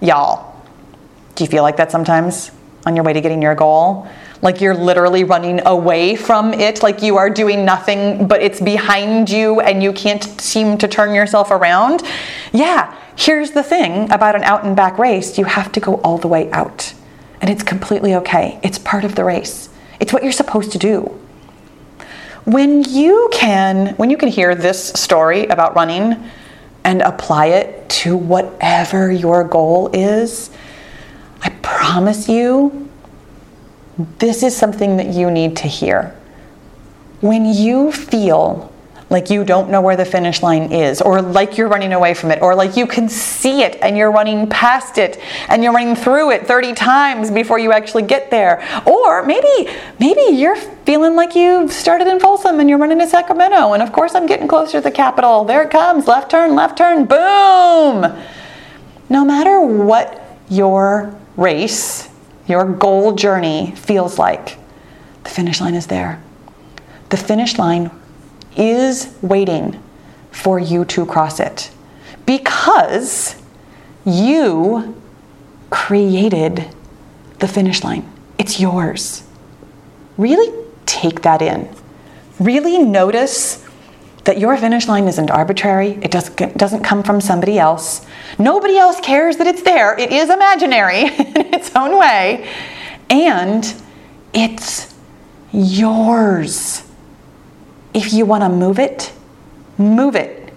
Y'all 0.00 0.54
do 1.34 1.44
you 1.44 1.50
feel 1.50 1.62
like 1.62 1.76
that 1.76 1.92
sometimes 1.92 2.50
on 2.86 2.96
your 2.96 3.04
way 3.04 3.12
to 3.12 3.20
getting 3.20 3.42
your 3.42 3.54
goal 3.54 4.08
like 4.46 4.60
you're 4.60 4.76
literally 4.76 5.24
running 5.24 5.60
away 5.66 6.14
from 6.14 6.54
it, 6.54 6.80
like 6.80 7.02
you 7.02 7.16
are 7.16 7.28
doing 7.28 7.64
nothing, 7.64 8.28
but 8.28 8.40
it's 8.40 8.60
behind 8.60 9.28
you 9.28 9.58
and 9.58 9.82
you 9.82 9.92
can't 9.92 10.22
seem 10.40 10.78
to 10.78 10.86
turn 10.86 11.12
yourself 11.12 11.50
around. 11.50 12.04
Yeah, 12.52 12.96
here's 13.16 13.50
the 13.50 13.64
thing 13.64 14.08
about 14.12 14.36
an 14.36 14.44
out 14.44 14.62
and 14.62 14.76
back 14.76 14.98
race 14.98 15.36
you 15.36 15.46
have 15.46 15.72
to 15.72 15.80
go 15.80 15.96
all 15.96 16.16
the 16.16 16.28
way 16.28 16.48
out. 16.52 16.94
And 17.40 17.50
it's 17.50 17.64
completely 17.64 18.14
okay, 18.14 18.60
it's 18.62 18.78
part 18.78 19.02
of 19.02 19.16
the 19.16 19.24
race, 19.24 19.68
it's 19.98 20.12
what 20.12 20.22
you're 20.22 20.30
supposed 20.30 20.70
to 20.70 20.78
do. 20.78 21.20
When 22.44 22.84
you 22.84 23.28
can, 23.32 23.96
when 23.96 24.10
you 24.10 24.16
can 24.16 24.28
hear 24.28 24.54
this 24.54 24.90
story 24.90 25.46
about 25.46 25.74
running 25.74 26.30
and 26.84 27.02
apply 27.02 27.46
it 27.46 27.88
to 27.88 28.16
whatever 28.16 29.10
your 29.10 29.42
goal 29.42 29.90
is, 29.92 30.50
I 31.42 31.50
promise 31.62 32.28
you 32.28 32.85
this 34.18 34.42
is 34.42 34.56
something 34.56 34.96
that 34.98 35.08
you 35.08 35.30
need 35.30 35.56
to 35.58 35.68
hear. 35.68 36.14
When 37.20 37.46
you 37.46 37.92
feel 37.92 38.72
like 39.08 39.30
you 39.30 39.44
don't 39.44 39.70
know 39.70 39.80
where 39.80 39.96
the 39.96 40.04
finish 40.04 40.42
line 40.42 40.72
is, 40.72 41.00
or 41.00 41.22
like 41.22 41.56
you're 41.56 41.68
running 41.68 41.92
away 41.92 42.12
from 42.12 42.32
it, 42.32 42.42
or 42.42 42.54
like 42.54 42.76
you 42.76 42.86
can 42.86 43.08
see 43.08 43.62
it 43.62 43.78
and 43.80 43.96
you're 43.96 44.10
running 44.10 44.48
past 44.48 44.98
it 44.98 45.20
and 45.48 45.62
you're 45.62 45.72
running 45.72 45.94
through 45.94 46.30
it 46.32 46.46
30 46.46 46.74
times 46.74 47.30
before 47.30 47.58
you 47.58 47.72
actually 47.72 48.02
get 48.02 48.30
there. 48.30 48.62
Or 48.84 49.24
maybe, 49.24 49.70
maybe 50.00 50.36
you're 50.36 50.56
feeling 50.56 51.14
like 51.14 51.36
you've 51.36 51.72
started 51.72 52.08
in 52.08 52.18
Folsom 52.18 52.58
and 52.58 52.68
you're 52.68 52.78
running 52.78 52.98
to 52.98 53.06
Sacramento, 53.06 53.74
and 53.74 53.82
of 53.82 53.92
course 53.92 54.14
I'm 54.14 54.26
getting 54.26 54.48
closer 54.48 54.78
to 54.78 54.80
the 54.80 54.90
capital. 54.90 55.44
There 55.44 55.62
it 55.62 55.70
comes, 55.70 56.08
left 56.08 56.30
turn, 56.30 56.54
left 56.56 56.76
turn, 56.76 57.04
boom! 57.04 58.22
No 59.08 59.24
matter 59.24 59.60
what 59.60 60.20
your 60.48 61.16
race 61.36 62.08
your 62.46 62.64
goal 62.64 63.12
journey 63.12 63.72
feels 63.74 64.18
like, 64.18 64.58
the 65.24 65.30
finish 65.30 65.60
line 65.60 65.74
is 65.74 65.86
there. 65.88 66.22
The 67.08 67.16
finish 67.16 67.58
line 67.58 67.90
is 68.56 69.14
waiting 69.22 69.82
for 70.30 70.58
you 70.58 70.84
to 70.84 71.06
cross 71.06 71.40
it 71.40 71.70
because 72.24 73.40
you 74.04 74.94
created 75.70 76.68
the 77.38 77.48
finish 77.48 77.82
line. 77.82 78.10
It's 78.38 78.60
yours. 78.60 79.24
Really 80.16 80.52
take 80.86 81.22
that 81.22 81.42
in. 81.42 81.68
Really 82.38 82.78
notice 82.78 83.65
that 84.26 84.38
your 84.38 84.56
finish 84.56 84.88
line 84.88 85.06
isn't 85.06 85.30
arbitrary, 85.30 85.98
it 86.02 86.10
doesn't, 86.10 86.56
doesn't 86.56 86.82
come 86.82 87.02
from 87.02 87.20
somebody 87.20 87.58
else. 87.58 88.04
Nobody 88.38 88.76
else 88.76 89.00
cares 89.00 89.36
that 89.36 89.46
it's 89.46 89.62
there. 89.62 89.98
It 89.98 90.12
is 90.12 90.30
imaginary 90.30 91.02
in 91.04 91.54
its 91.54 91.74
own 91.74 91.96
way. 91.98 92.48
And 93.08 93.72
it's 94.34 94.94
yours. 95.52 96.82
If 97.94 98.12
you 98.12 98.26
want 98.26 98.42
to 98.42 98.48
move 98.48 98.80
it, 98.80 99.12
move 99.78 100.16
it. 100.16 100.52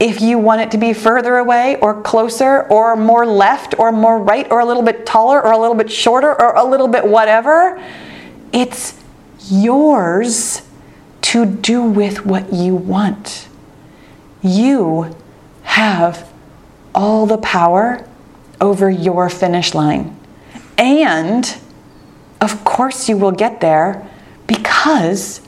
If 0.00 0.22
you 0.22 0.38
want 0.38 0.62
it 0.62 0.70
to 0.72 0.78
be 0.78 0.94
further 0.94 1.36
away 1.36 1.76
or 1.80 2.00
closer 2.00 2.62
or 2.62 2.96
more 2.96 3.26
left 3.26 3.78
or 3.78 3.92
more 3.92 4.18
right 4.18 4.50
or 4.50 4.60
a 4.60 4.64
little 4.64 4.82
bit 4.82 5.04
taller 5.04 5.44
or 5.44 5.52
a 5.52 5.58
little 5.58 5.76
bit 5.76 5.92
shorter 5.92 6.32
or 6.40 6.56
a 6.56 6.64
little 6.64 6.88
bit 6.88 7.06
whatever, 7.06 7.80
it's 8.52 8.98
yours 9.50 10.62
to 11.22 11.46
do 11.46 11.82
with 11.82 12.26
what 12.26 12.52
you 12.52 12.74
want. 12.74 13.48
You 14.42 15.16
have 15.62 16.28
all 16.94 17.26
the 17.26 17.38
power 17.38 18.06
over 18.60 18.90
your 18.90 19.28
finish 19.28 19.74
line. 19.74 20.18
And 20.78 21.56
of 22.40 22.64
course, 22.64 23.08
you 23.08 23.16
will 23.16 23.32
get 23.32 23.60
there 23.60 24.08
because 24.46 25.40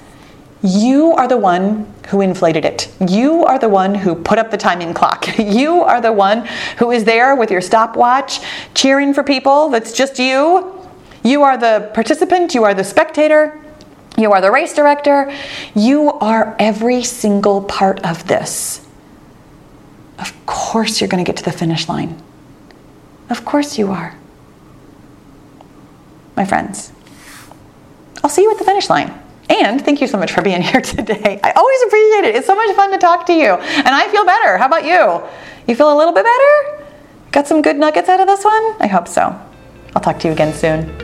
you 0.62 1.12
are 1.12 1.28
the 1.28 1.36
one 1.36 1.92
who 2.08 2.20
inflated 2.20 2.64
it. 2.64 2.92
You 3.06 3.44
are 3.44 3.58
the 3.58 3.68
one 3.68 3.94
who 3.94 4.14
put 4.14 4.38
up 4.38 4.50
the 4.50 4.56
timing 4.56 4.94
clock. 4.94 5.26
You 5.38 5.82
are 5.82 6.00
the 6.00 6.12
one 6.12 6.46
who 6.78 6.90
is 6.90 7.04
there 7.04 7.36
with 7.36 7.50
your 7.50 7.60
stopwatch 7.60 8.40
cheering 8.74 9.12
for 9.12 9.22
people. 9.22 9.68
That's 9.68 9.92
just 9.92 10.18
you. 10.18 10.88
You 11.22 11.42
are 11.42 11.56
the 11.56 11.90
participant, 11.94 12.54
you 12.54 12.64
are 12.64 12.74
the 12.74 12.84
spectator, 12.84 13.58
you 14.16 14.32
are 14.32 14.40
the 14.40 14.50
race 14.50 14.74
director. 14.74 15.32
You 15.74 16.12
are 16.12 16.54
every 16.58 17.02
single 17.02 17.62
part 17.62 18.04
of 18.04 18.26
this. 18.26 18.86
Of 20.18 20.32
course, 20.46 21.00
you're 21.00 21.08
going 21.08 21.24
to 21.24 21.28
get 21.28 21.36
to 21.38 21.44
the 21.44 21.52
finish 21.52 21.88
line. 21.88 22.22
Of 23.28 23.44
course, 23.44 23.78
you 23.78 23.90
are. 23.90 24.16
My 26.36 26.44
friends, 26.44 26.92
I'll 28.22 28.30
see 28.30 28.42
you 28.42 28.50
at 28.50 28.58
the 28.58 28.64
finish 28.64 28.88
line. 28.88 29.20
And 29.48 29.84
thank 29.84 30.00
you 30.00 30.06
so 30.06 30.18
much 30.18 30.32
for 30.32 30.42
being 30.42 30.62
here 30.62 30.80
today. 30.80 31.40
I 31.42 31.50
always 31.52 31.82
appreciate 31.86 32.24
it. 32.24 32.36
It's 32.36 32.46
so 32.46 32.54
much 32.54 32.74
fun 32.76 32.90
to 32.92 32.98
talk 32.98 33.26
to 33.26 33.32
you. 33.32 33.54
And 33.54 33.88
I 33.88 34.08
feel 34.08 34.24
better. 34.24 34.56
How 34.58 34.66
about 34.66 34.84
you? 34.84 35.22
You 35.66 35.76
feel 35.76 35.92
a 35.92 35.96
little 35.96 36.12
bit 36.12 36.24
better? 36.24 36.86
Got 37.32 37.46
some 37.46 37.62
good 37.62 37.76
nuggets 37.76 38.08
out 38.08 38.20
of 38.20 38.26
this 38.26 38.44
one? 38.44 38.76
I 38.80 38.86
hope 38.86 39.08
so. 39.08 39.22
I'll 39.94 40.02
talk 40.02 40.18
to 40.20 40.28
you 40.28 40.32
again 40.32 40.54
soon. 40.54 41.03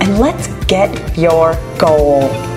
and 0.00 0.18
let's 0.18 0.48
get 0.66 1.16
your 1.16 1.54
goal. 1.78 2.53